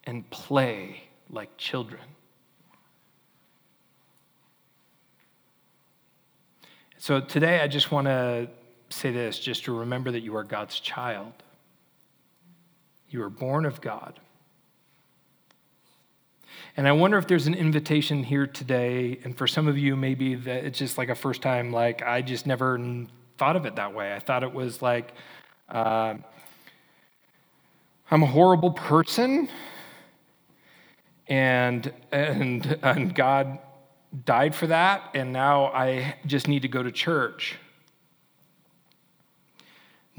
and 0.04 0.28
play 0.30 1.02
like 1.28 1.56
children. 1.56 2.02
So 6.98 7.20
today, 7.20 7.60
I 7.60 7.68
just 7.68 7.90
want 7.90 8.06
to 8.06 8.48
say 8.90 9.10
this 9.10 9.38
just 9.38 9.64
to 9.64 9.72
remember 9.72 10.10
that 10.10 10.20
you 10.20 10.36
are 10.36 10.44
God's 10.44 10.78
child. 10.78 11.32
You 13.08 13.22
are 13.22 13.30
born 13.30 13.64
of 13.64 13.80
God. 13.80 14.20
And 16.76 16.86
I 16.86 16.92
wonder 16.92 17.18
if 17.18 17.26
there's 17.26 17.46
an 17.46 17.54
invitation 17.54 18.22
here 18.22 18.46
today, 18.46 19.18
and 19.24 19.36
for 19.36 19.46
some 19.46 19.66
of 19.66 19.76
you, 19.76 19.96
maybe 19.96 20.36
that 20.36 20.64
it's 20.64 20.78
just 20.78 20.98
like 20.98 21.08
a 21.08 21.14
first 21.14 21.42
time, 21.42 21.72
like 21.72 22.02
I 22.02 22.22
just 22.22 22.46
never 22.46 22.78
thought 23.38 23.56
of 23.56 23.66
it 23.66 23.76
that 23.76 23.92
way. 23.92 24.14
I 24.14 24.20
thought 24.20 24.42
it 24.42 24.52
was 24.52 24.80
like, 24.80 25.12
uh, 25.68 26.14
I'm 28.10 28.22
a 28.22 28.26
horrible 28.26 28.70
person, 28.70 29.48
and, 31.26 31.92
and, 32.12 32.78
and 32.82 33.14
God 33.14 33.58
died 34.24 34.54
for 34.54 34.68
that, 34.68 35.10
and 35.14 35.32
now 35.32 35.66
I 35.66 36.14
just 36.26 36.48
need 36.48 36.62
to 36.62 36.68
go 36.68 36.82
to 36.82 36.92
church. 36.92 37.56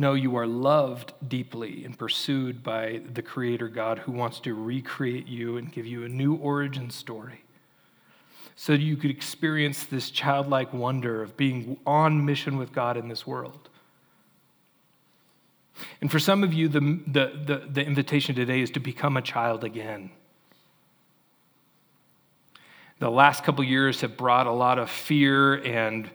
No, 0.01 0.15
you 0.15 0.35
are 0.35 0.47
loved 0.47 1.13
deeply 1.27 1.85
and 1.85 1.95
pursued 1.95 2.63
by 2.63 3.01
the 3.13 3.21
Creator 3.21 3.67
God 3.67 3.99
who 3.99 4.11
wants 4.11 4.39
to 4.39 4.55
recreate 4.55 5.27
you 5.27 5.57
and 5.57 5.71
give 5.71 5.85
you 5.85 6.03
a 6.03 6.09
new 6.09 6.33
origin 6.37 6.89
story 6.89 7.43
so 8.55 8.73
you 8.73 8.97
could 8.97 9.11
experience 9.11 9.83
this 9.83 10.09
childlike 10.09 10.73
wonder 10.73 11.21
of 11.21 11.37
being 11.37 11.77
on 11.85 12.25
mission 12.25 12.57
with 12.57 12.73
God 12.73 12.97
in 12.97 13.09
this 13.09 13.27
world. 13.27 13.69
And 16.01 16.09
for 16.09 16.17
some 16.17 16.43
of 16.43 16.51
you, 16.51 16.67
the, 16.67 16.79
the, 16.79 17.39
the, 17.45 17.67
the 17.69 17.85
invitation 17.85 18.33
today 18.33 18.61
is 18.61 18.71
to 18.71 18.79
become 18.79 19.17
a 19.17 19.21
child 19.21 19.63
again 19.63 20.09
the 23.01 23.09
last 23.09 23.43
couple 23.43 23.63
years 23.63 24.01
have 24.01 24.15
brought 24.15 24.45
a 24.45 24.51
lot 24.51 24.77
of 24.77 24.87
fear 24.87 25.55
and 25.55 26.07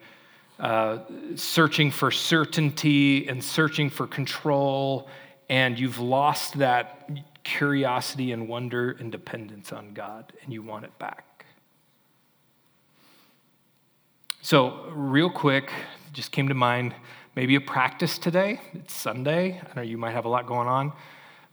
uh, 0.59 0.99
searching 1.35 1.91
for 1.91 2.11
certainty 2.11 3.29
and 3.29 3.43
searching 3.43 3.91
for 3.91 4.07
control, 4.07 5.09
and 5.49 5.79
you've 5.79 5.99
lost 5.99 6.59
that 6.59 7.09
curiosity 7.45 8.33
and 8.33 8.49
wonder 8.49 8.93
and 8.99 9.13
dependence 9.13 9.73
on 9.73 9.93
God, 9.93 10.33
and 10.43 10.53
you 10.53 10.63
want 10.63 10.85
it 10.85 10.99
back. 10.99 11.47
So, 14.43 14.91
real 14.93 15.31
quick, 15.31 15.73
just 16.13 16.33
came 16.33 16.49
to 16.49 16.55
mind 16.55 16.95
maybe 17.35 17.57
a 17.57 17.61
practice 17.61 18.19
today. 18.19 18.61
It's 18.73 18.95
Sunday. 18.95 19.61
I 19.61 19.77
know 19.77 19.83
you 19.83 19.99
might 19.99 20.13
have 20.13 20.25
a 20.25 20.29
lot 20.29 20.47
going 20.47 20.69
on. 20.69 20.93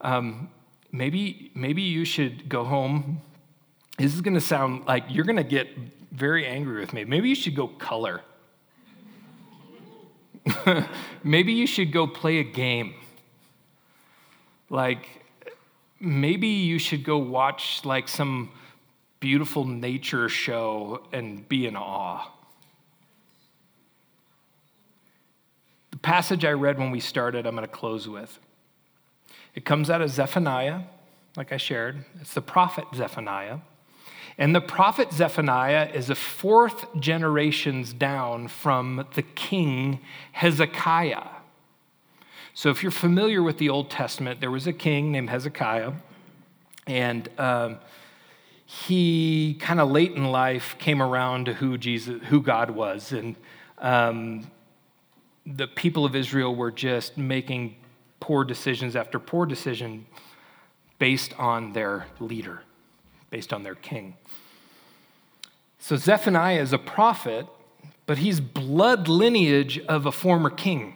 Um, 0.01 0.49
maybe, 0.91 1.51
maybe 1.55 1.81
you 1.81 2.05
should 2.05 2.47
go 2.47 2.63
home 2.63 3.21
this 3.97 4.13
is 4.13 4.21
going 4.21 4.33
to 4.33 4.41
sound 4.41 4.85
like 4.85 5.03
you're 5.09 5.25
going 5.25 5.37
to 5.37 5.43
get 5.43 5.67
very 6.11 6.47
angry 6.47 6.79
with 6.79 6.93
me. 6.93 7.05
Maybe 7.05 7.29
you 7.29 7.35
should 7.35 7.55
go 7.55 7.67
color. 7.67 8.21
maybe 11.23 11.53
you 11.53 11.67
should 11.67 11.91
go 11.91 12.07
play 12.07 12.39
a 12.39 12.43
game. 12.43 12.95
Like, 14.69 15.07
maybe 15.99 16.47
you 16.47 16.79
should 16.79 17.03
go 17.03 17.17
watch 17.17 17.85
like 17.85 18.07
some 18.07 18.51
beautiful 19.19 19.65
nature 19.65 20.27
show 20.27 21.03
and 21.13 21.47
be 21.47 21.65
in 21.65 21.77
awe. 21.77 22.29
The 25.91 25.97
passage 25.97 26.43
I 26.43 26.51
read 26.51 26.77
when 26.77 26.91
we 26.91 26.99
started, 26.99 27.45
I'm 27.45 27.55
going 27.55 27.67
to 27.67 27.73
close 27.73 28.09
with. 28.09 28.37
It 29.55 29.63
comes 29.63 29.89
out 29.89 30.01
of 30.01 30.09
Zephaniah, 30.09 30.81
like 31.37 31.51
I 31.53 31.57
shared. 31.57 32.03
It's 32.19 32.33
the 32.33 32.41
prophet 32.41 32.85
Zephaniah. 32.93 33.59
And 34.37 34.55
the 34.55 34.61
prophet 34.61 35.11
Zephaniah 35.13 35.91
is 35.93 36.09
a 36.09 36.15
fourth 36.15 36.85
generations 36.99 37.93
down 37.93 38.47
from 38.47 39.05
the 39.13 39.21
king 39.21 39.99
Hezekiah. 40.31 41.27
So, 42.55 42.69
if 42.69 42.83
you're 42.83 42.91
familiar 42.91 43.41
with 43.41 43.57
the 43.57 43.69
Old 43.69 43.89
Testament, 43.89 44.39
there 44.39 44.51
was 44.51 44.67
a 44.67 44.73
king 44.73 45.11
named 45.11 45.29
Hezekiah, 45.29 45.93
and 46.85 47.29
um, 47.39 47.79
he 48.65 49.57
kind 49.59 49.79
of 49.79 49.89
late 49.89 50.11
in 50.11 50.25
life 50.25 50.75
came 50.77 51.01
around 51.01 51.45
to 51.45 51.53
who 51.53 51.77
Jesus, 51.77 52.21
who 52.27 52.41
God 52.41 52.69
was, 52.69 53.11
and 53.11 53.35
um, 53.79 54.49
the 55.45 55.67
people 55.67 56.05
of 56.05 56.15
Israel 56.15 56.55
were 56.55 56.71
just 56.71 57.17
making 57.17 57.75
poor 58.19 58.43
decisions 58.43 58.95
after 58.95 59.19
poor 59.19 59.45
decision 59.45 60.05
based 60.99 61.37
on 61.39 61.73
their 61.73 62.05
leader, 62.19 62.61
based 63.29 63.51
on 63.51 63.63
their 63.63 63.75
king. 63.75 64.15
So 65.83 65.97
Zephaniah 65.97 66.61
is 66.61 66.71
a 66.71 66.77
prophet, 66.77 67.45
but 68.05 68.19
he's 68.19 68.39
blood 68.39 69.09
lineage 69.09 69.79
of 69.79 70.05
a 70.05 70.13
former 70.13 70.49
king, 70.49 70.95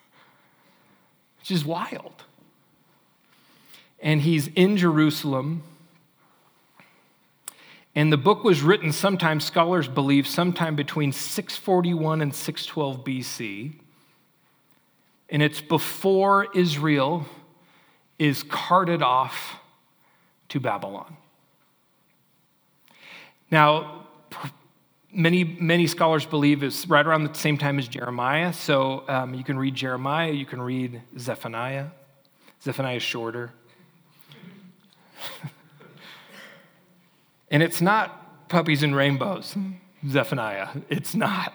which 1.38 1.50
is 1.50 1.62
wild. 1.62 2.24
And 4.00 4.22
he's 4.22 4.46
in 4.46 4.78
Jerusalem. 4.78 5.62
And 7.94 8.10
the 8.10 8.16
book 8.16 8.44
was 8.44 8.62
written 8.62 8.92
sometime, 8.92 9.40
scholars 9.40 9.88
believe, 9.88 10.26
sometime 10.26 10.74
between 10.74 11.12
641 11.12 12.22
and 12.22 12.34
612 12.34 13.04
BC. 13.04 13.74
And 15.28 15.42
it's 15.42 15.60
before 15.60 16.46
Israel 16.54 17.26
is 18.18 18.42
carted 18.42 19.02
off 19.02 19.56
to 20.48 20.60
Babylon. 20.60 21.18
Now, 23.50 24.06
many, 25.12 25.44
many 25.44 25.86
scholars 25.86 26.24
believe 26.24 26.62
it's 26.62 26.86
right 26.86 27.04
around 27.04 27.24
the 27.24 27.34
same 27.34 27.58
time 27.58 27.78
as 27.78 27.88
Jeremiah. 27.88 28.52
So 28.52 29.04
um, 29.08 29.34
you 29.34 29.44
can 29.44 29.58
read 29.58 29.74
Jeremiah, 29.74 30.30
you 30.32 30.46
can 30.46 30.62
read 30.62 31.02
Zephaniah. 31.18 31.86
Zephaniah 32.62 32.96
is 32.96 33.02
shorter. 33.02 33.52
and 37.50 37.62
it's 37.62 37.80
not 37.80 38.48
puppies 38.48 38.82
and 38.82 38.94
rainbows, 38.94 39.56
Zephaniah. 40.06 40.68
It's 40.88 41.14
not. 41.14 41.54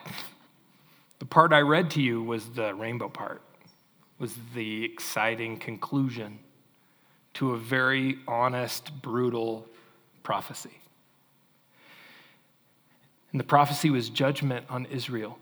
The 1.19 1.25
part 1.25 1.53
I 1.53 1.61
read 1.61 1.91
to 1.91 2.01
you 2.01 2.21
was 2.21 2.49
the 2.49 2.73
rainbow 2.73 3.09
part, 3.09 3.41
was 4.19 4.33
the 4.53 4.83
exciting 4.83 5.57
conclusion 5.57 6.39
to 7.35 7.51
a 7.51 7.57
very 7.57 8.17
honest, 8.27 9.01
brutal 9.01 9.67
prophecy. 10.23 10.71
And 13.35 13.39
the 13.41 13.43
prophecy 13.43 13.89
was 13.89 14.07
judgment 14.07 14.65
on 14.69 14.85
Israel 14.85 15.37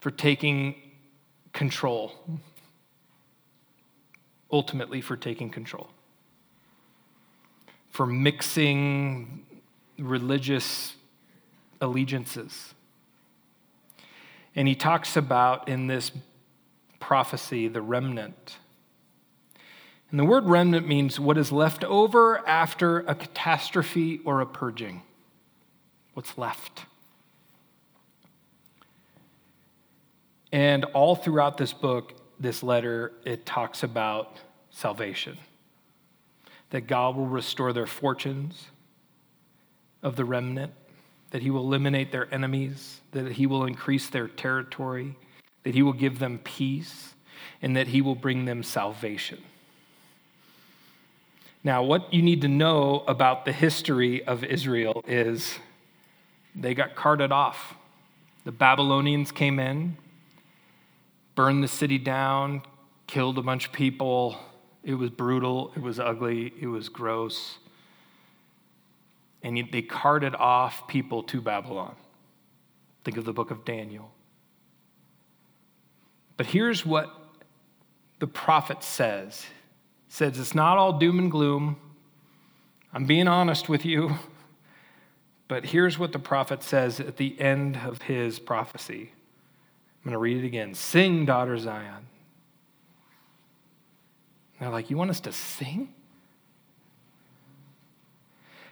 for 0.00 0.10
taking 0.10 0.74
control, 1.52 2.12
ultimately, 4.50 5.00
for 5.00 5.16
taking 5.16 5.48
control, 5.48 5.88
for 7.90 8.06
mixing 8.06 9.46
religious 10.00 10.96
allegiances. 11.80 12.74
And 14.56 14.66
he 14.66 14.74
talks 14.74 15.16
about 15.16 15.68
in 15.68 15.86
this 15.86 16.10
prophecy 16.98 17.68
the 17.68 17.82
remnant 17.82 18.56
and 20.10 20.18
the 20.18 20.24
word 20.24 20.46
remnant 20.46 20.88
means 20.88 21.20
what 21.20 21.38
is 21.38 21.52
left 21.52 21.84
over 21.84 22.44
after 22.48 22.98
a 22.98 23.14
catastrophe 23.14 24.20
or 24.24 24.40
a 24.40 24.46
purging. 24.46 25.02
What's 26.20 26.36
left. 26.36 26.84
And 30.52 30.84
all 30.84 31.16
throughout 31.16 31.56
this 31.56 31.72
book, 31.72 32.12
this 32.38 32.62
letter, 32.62 33.12
it 33.24 33.46
talks 33.46 33.82
about 33.84 34.36
salvation. 34.70 35.38
That 36.68 36.82
God 36.82 37.16
will 37.16 37.24
restore 37.24 37.72
their 37.72 37.86
fortunes 37.86 38.66
of 40.02 40.16
the 40.16 40.26
remnant, 40.26 40.74
that 41.30 41.40
He 41.40 41.48
will 41.48 41.62
eliminate 41.62 42.12
their 42.12 42.28
enemies, 42.34 43.00
that 43.12 43.32
He 43.32 43.46
will 43.46 43.64
increase 43.64 44.10
their 44.10 44.28
territory, 44.28 45.16
that 45.62 45.74
He 45.74 45.82
will 45.82 45.94
give 45.94 46.18
them 46.18 46.38
peace, 46.44 47.14
and 47.62 47.74
that 47.78 47.86
He 47.86 48.02
will 48.02 48.14
bring 48.14 48.44
them 48.44 48.62
salvation. 48.62 49.42
Now, 51.64 51.82
what 51.82 52.12
you 52.12 52.20
need 52.20 52.42
to 52.42 52.48
know 52.48 53.04
about 53.08 53.46
the 53.46 53.52
history 53.52 54.22
of 54.22 54.44
Israel 54.44 55.02
is 55.06 55.58
they 56.54 56.74
got 56.74 56.94
carted 56.94 57.32
off. 57.32 57.74
The 58.44 58.52
Babylonians 58.52 59.32
came 59.32 59.58
in, 59.58 59.96
burned 61.34 61.62
the 61.62 61.68
city 61.68 61.98
down, 61.98 62.62
killed 63.06 63.38
a 63.38 63.42
bunch 63.42 63.66
of 63.66 63.72
people. 63.72 64.36
It 64.82 64.94
was 64.94 65.10
brutal, 65.10 65.72
it 65.76 65.82
was 65.82 66.00
ugly, 66.00 66.52
it 66.60 66.66
was 66.66 66.88
gross. 66.88 67.58
And 69.42 69.68
they 69.70 69.82
carted 69.82 70.34
off 70.34 70.86
people 70.88 71.22
to 71.24 71.40
Babylon. 71.40 71.94
Think 73.04 73.16
of 73.16 73.24
the 73.24 73.32
book 73.32 73.50
of 73.50 73.64
Daniel. 73.64 74.10
But 76.36 76.46
here's 76.46 76.84
what 76.86 77.14
the 78.18 78.26
prophet 78.26 78.82
says 78.82 79.46
says 80.08 80.38
it's 80.38 80.54
not 80.54 80.76
all 80.76 80.98
doom 80.98 81.18
and 81.18 81.30
gloom. 81.30 81.76
I'm 82.92 83.06
being 83.06 83.28
honest 83.28 83.68
with 83.68 83.84
you. 83.84 84.18
But 85.50 85.64
here's 85.64 85.98
what 85.98 86.12
the 86.12 86.20
prophet 86.20 86.62
says 86.62 87.00
at 87.00 87.16
the 87.16 87.38
end 87.40 87.76
of 87.84 88.02
his 88.02 88.38
prophecy. 88.38 89.10
I'm 89.10 90.04
going 90.04 90.12
to 90.12 90.18
read 90.18 90.36
it 90.44 90.46
again. 90.46 90.74
Sing, 90.74 91.24
daughter 91.26 91.58
Zion. 91.58 91.92
And 91.96 92.06
they're 94.60 94.70
like, 94.70 94.90
You 94.90 94.96
want 94.96 95.10
us 95.10 95.18
to 95.22 95.32
sing? 95.32 95.92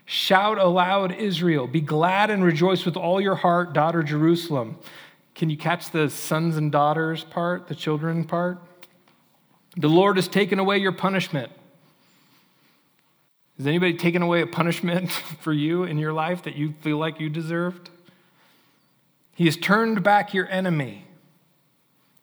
Shout 0.04 0.58
aloud, 0.58 1.10
Israel. 1.16 1.66
Be 1.66 1.80
glad 1.80 2.30
and 2.30 2.44
rejoice 2.44 2.84
with 2.84 2.96
all 2.96 3.20
your 3.20 3.34
heart, 3.34 3.72
daughter 3.72 4.04
Jerusalem. 4.04 4.78
Can 5.34 5.50
you 5.50 5.56
catch 5.56 5.90
the 5.90 6.08
sons 6.08 6.56
and 6.56 6.70
daughters 6.70 7.24
part, 7.24 7.66
the 7.66 7.74
children 7.74 8.22
part? 8.22 8.62
The 9.76 9.88
Lord 9.88 10.14
has 10.14 10.28
taken 10.28 10.60
away 10.60 10.78
your 10.78 10.92
punishment. 10.92 11.50
Has 13.58 13.66
anybody 13.66 13.94
taken 13.94 14.22
away 14.22 14.40
a 14.40 14.46
punishment 14.46 15.10
for 15.40 15.52
you 15.52 15.84
in 15.84 15.98
your 15.98 16.12
life 16.12 16.44
that 16.44 16.56
you 16.56 16.74
feel 16.80 16.96
like 16.96 17.20
you 17.20 17.28
deserved? 17.28 17.90
He 19.34 19.44
has 19.44 19.56
turned 19.56 20.02
back 20.02 20.32
your 20.32 20.48
enemy. 20.48 21.04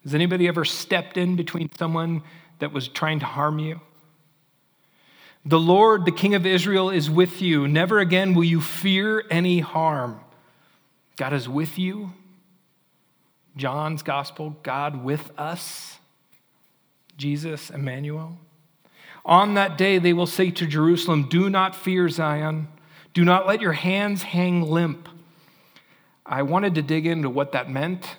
Has 0.02 0.14
anybody 0.14 0.48
ever 0.48 0.64
stepped 0.64 1.16
in 1.16 1.36
between 1.36 1.70
someone 1.76 2.22
that 2.58 2.72
was 2.72 2.88
trying 2.88 3.20
to 3.20 3.26
harm 3.26 3.58
you? 3.58 3.80
The 5.44 5.60
Lord, 5.60 6.04
the 6.04 6.12
King 6.12 6.34
of 6.34 6.44
Israel, 6.44 6.90
is 6.90 7.08
with 7.08 7.40
you. 7.40 7.68
Never 7.68 8.00
again 8.00 8.34
will 8.34 8.44
you 8.44 8.60
fear 8.60 9.24
any 9.30 9.60
harm. 9.60 10.20
God 11.16 11.32
is 11.32 11.48
with 11.48 11.78
you. 11.78 12.12
John's 13.56 14.02
gospel, 14.02 14.56
God 14.62 15.04
with 15.04 15.30
us. 15.38 15.98
Jesus, 17.16 17.70
Emmanuel. 17.70 18.38
On 19.26 19.54
that 19.54 19.76
day, 19.76 19.98
they 19.98 20.12
will 20.12 20.26
say 20.26 20.52
to 20.52 20.66
Jerusalem, 20.66 21.24
Do 21.28 21.50
not 21.50 21.74
fear, 21.74 22.08
Zion. 22.08 22.68
Do 23.12 23.24
not 23.24 23.46
let 23.46 23.60
your 23.60 23.72
hands 23.72 24.22
hang 24.22 24.62
limp. 24.62 25.08
I 26.24 26.42
wanted 26.42 26.76
to 26.76 26.82
dig 26.82 27.06
into 27.06 27.28
what 27.28 27.52
that 27.52 27.68
meant. 27.68 28.16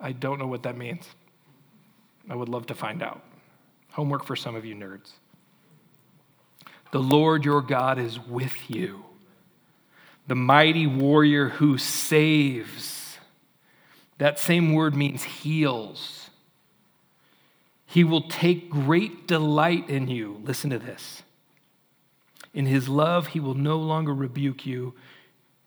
I 0.00 0.12
don't 0.12 0.38
know 0.38 0.46
what 0.46 0.62
that 0.62 0.76
means. 0.76 1.04
I 2.30 2.36
would 2.36 2.48
love 2.48 2.66
to 2.66 2.74
find 2.74 3.02
out. 3.02 3.20
Homework 3.92 4.24
for 4.24 4.36
some 4.36 4.54
of 4.54 4.64
you 4.64 4.76
nerds. 4.76 5.10
The 6.92 7.00
Lord 7.00 7.44
your 7.44 7.60
God 7.60 7.98
is 7.98 8.18
with 8.20 8.70
you, 8.70 9.04
the 10.28 10.36
mighty 10.36 10.86
warrior 10.86 11.48
who 11.48 11.78
saves. 11.78 13.18
That 14.18 14.38
same 14.38 14.72
word 14.72 14.94
means 14.94 15.22
heals. 15.24 16.27
He 17.90 18.04
will 18.04 18.28
take 18.28 18.68
great 18.68 19.26
delight 19.26 19.88
in 19.88 20.08
you. 20.08 20.42
Listen 20.44 20.68
to 20.68 20.78
this. 20.78 21.22
In 22.52 22.66
his 22.66 22.86
love, 22.86 23.28
he 23.28 23.40
will 23.40 23.54
no 23.54 23.78
longer 23.78 24.14
rebuke 24.14 24.66
you, 24.66 24.92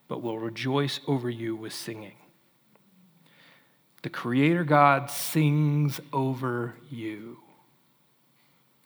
but 0.08 0.22
will 0.22 0.38
rejoice 0.38 1.00
over 1.08 1.32
you 1.32 1.56
with 1.56 1.74
singing. 1.74 2.14
The 4.04 4.12
Creator 4.12 4.66
God 4.66 5.10
sings 5.10 6.00
over 6.14 6.76
you, 6.92 7.40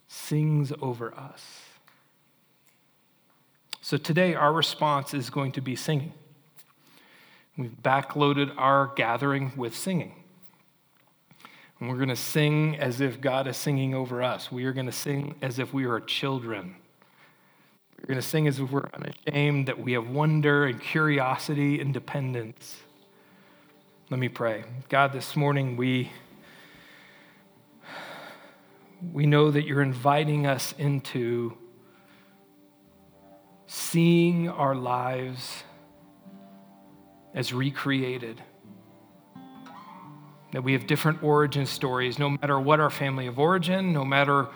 sings 0.07 0.71
over 0.81 1.13
us. 1.13 1.43
So 3.81 3.97
today, 3.97 4.33
our 4.33 4.53
response 4.53 5.13
is 5.13 5.29
going 5.29 5.51
to 5.53 5.61
be 5.61 5.75
singing. 5.75 6.13
We've 7.57 7.75
backloaded 7.83 8.53
our 8.57 8.93
gathering 8.95 9.51
with 9.57 9.75
singing. 9.75 10.13
And 11.79 11.89
we're 11.89 11.97
going 11.97 12.09
to 12.09 12.15
sing 12.15 12.77
as 12.77 13.01
if 13.01 13.19
God 13.19 13.47
is 13.47 13.57
singing 13.57 13.93
over 13.93 14.23
us. 14.23 14.51
We 14.51 14.63
are 14.65 14.71
going 14.71 14.85
to 14.85 14.93
sing 14.93 15.35
as 15.41 15.59
if 15.59 15.73
we 15.73 15.85
are 15.85 15.99
children. 15.99 16.75
We're 17.99 18.07
going 18.07 18.21
to 18.21 18.27
sing 18.27 18.47
as 18.47 18.59
if 18.59 18.71
we're 18.71 18.87
unashamed, 18.93 19.67
that 19.67 19.79
we 19.79 19.93
have 19.93 20.07
wonder 20.07 20.65
and 20.65 20.79
curiosity 20.79 21.81
and 21.81 21.93
dependence. 21.93 22.77
Let 24.09 24.19
me 24.19 24.29
pray. 24.29 24.63
God, 24.87 25.11
this 25.11 25.35
morning 25.35 25.75
we, 25.75 26.11
we 29.11 29.25
know 29.25 29.51
that 29.51 29.65
you're 29.65 29.81
inviting 29.81 30.47
us 30.47 30.73
into 30.77 31.57
seeing 33.67 34.47
our 34.47 34.75
lives 34.75 35.63
as 37.33 37.51
recreated 37.51 38.41
that 40.55 40.61
we 40.61 40.71
have 40.71 40.87
different 40.87 41.21
origin 41.21 41.65
stories, 41.65 42.17
no 42.17 42.29
matter 42.29 42.57
what 42.57 42.79
our 42.79 42.89
family 42.89 43.27
of 43.27 43.37
origin, 43.37 43.91
no 43.91 44.05
matter 44.05 44.47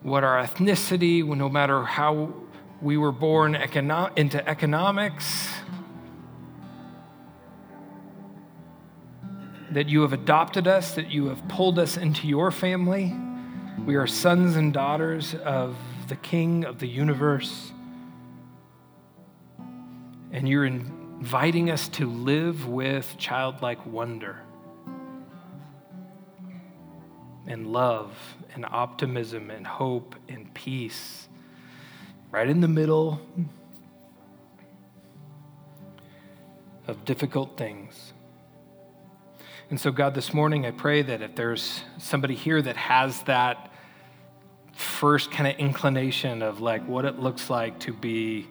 what 0.00 0.24
our 0.24 0.42
ethnicity, 0.42 1.22
no 1.22 1.46
matter 1.46 1.84
how 1.84 2.32
we 2.80 2.96
were 2.96 3.12
born 3.12 3.52
econo- 3.52 4.10
into 4.16 4.48
economics, 4.48 5.50
that 9.72 9.90
you 9.90 10.00
have 10.00 10.14
adopted 10.14 10.66
us, 10.66 10.94
that 10.94 11.10
you 11.10 11.26
have 11.26 11.46
pulled 11.48 11.78
us 11.78 11.98
into 11.98 12.26
your 12.26 12.50
family. 12.50 13.14
We 13.84 13.96
are 13.96 14.06
sons 14.06 14.56
and 14.56 14.72
daughters 14.72 15.34
of 15.34 15.76
the 16.08 16.16
King 16.16 16.64
of 16.64 16.78
the 16.78 16.88
universe. 16.88 17.72
And 20.32 20.48
you're 20.48 20.64
inviting 20.64 21.68
us 21.68 21.88
to 21.88 22.10
live 22.10 22.66
with 22.66 23.16
childlike 23.18 23.84
wonder 23.84 24.45
and 27.46 27.66
love 27.66 28.16
and 28.54 28.64
optimism 28.64 29.50
and 29.50 29.66
hope 29.66 30.14
and 30.28 30.52
peace 30.54 31.28
right 32.30 32.48
in 32.48 32.60
the 32.60 32.68
middle 32.68 33.20
of 36.86 37.04
difficult 37.04 37.56
things. 37.56 38.12
And 39.70 39.80
so, 39.80 39.90
God, 39.90 40.14
this 40.14 40.32
morning 40.32 40.64
I 40.64 40.70
pray 40.70 41.02
that 41.02 41.22
if 41.22 41.34
there's 41.34 41.82
somebody 41.98 42.34
here 42.34 42.62
that 42.62 42.76
has 42.76 43.22
that 43.22 43.72
first 44.72 45.30
kind 45.30 45.48
of 45.48 45.58
inclination 45.58 46.42
of 46.42 46.60
like 46.60 46.86
what 46.86 47.04
it 47.04 47.18
looks 47.18 47.50
like 47.50 47.80
to 47.80 47.92
be 47.92 48.46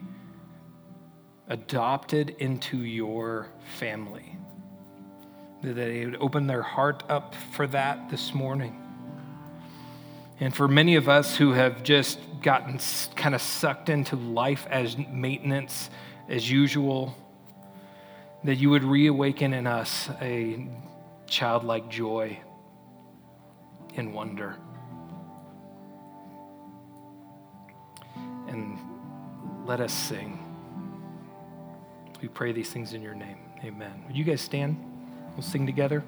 adopted 1.48 2.36
into 2.39 2.78
your 2.78 3.48
family, 3.78 4.36
that 5.62 5.74
they 5.76 6.06
would 6.06 6.18
open 6.18 6.48
their 6.48 6.62
heart 6.62 7.04
up 7.08 7.34
for 7.54 7.68
that 7.68 8.10
this 8.10 8.34
morning. 8.34 8.85
And 10.40 10.54
for 10.54 10.68
many 10.68 10.96
of 10.96 11.08
us 11.08 11.38
who 11.38 11.54
have 11.54 11.84
just 11.84 12.20
gotten 12.42 12.80
kind 13.16 13.34
of 13.34 13.42
sucked 13.42 13.90
into 13.90 14.16
life 14.16 14.68
as 14.70 14.98
maintenance, 14.98 15.90
as 16.28 16.50
usual, 16.50 17.16
that 18.44 18.56
you 18.56 18.70
would 18.70 18.84
reawaken 18.84 19.54
in 19.54 19.66
us 19.66 20.10
a 20.22 20.68
childlike 21.28 21.90
joy 21.90 22.38
and 23.96 24.14
wonder. 24.14 24.58
And 28.48 28.78
let 29.66 29.80
us 29.80 29.94
sing. 29.94 30.40
We 32.22 32.28
pray 32.28 32.52
these 32.52 32.72
things 32.72 32.94
in 32.94 33.02
your 33.02 33.16
name. 33.16 33.38
Amen. 33.64 34.04
Would 34.08 34.16
you 34.16 34.24
guys 34.24 34.42
stand? 34.42 34.78
We'll 35.34 35.44
sing 35.44 35.66
together. 35.66 36.04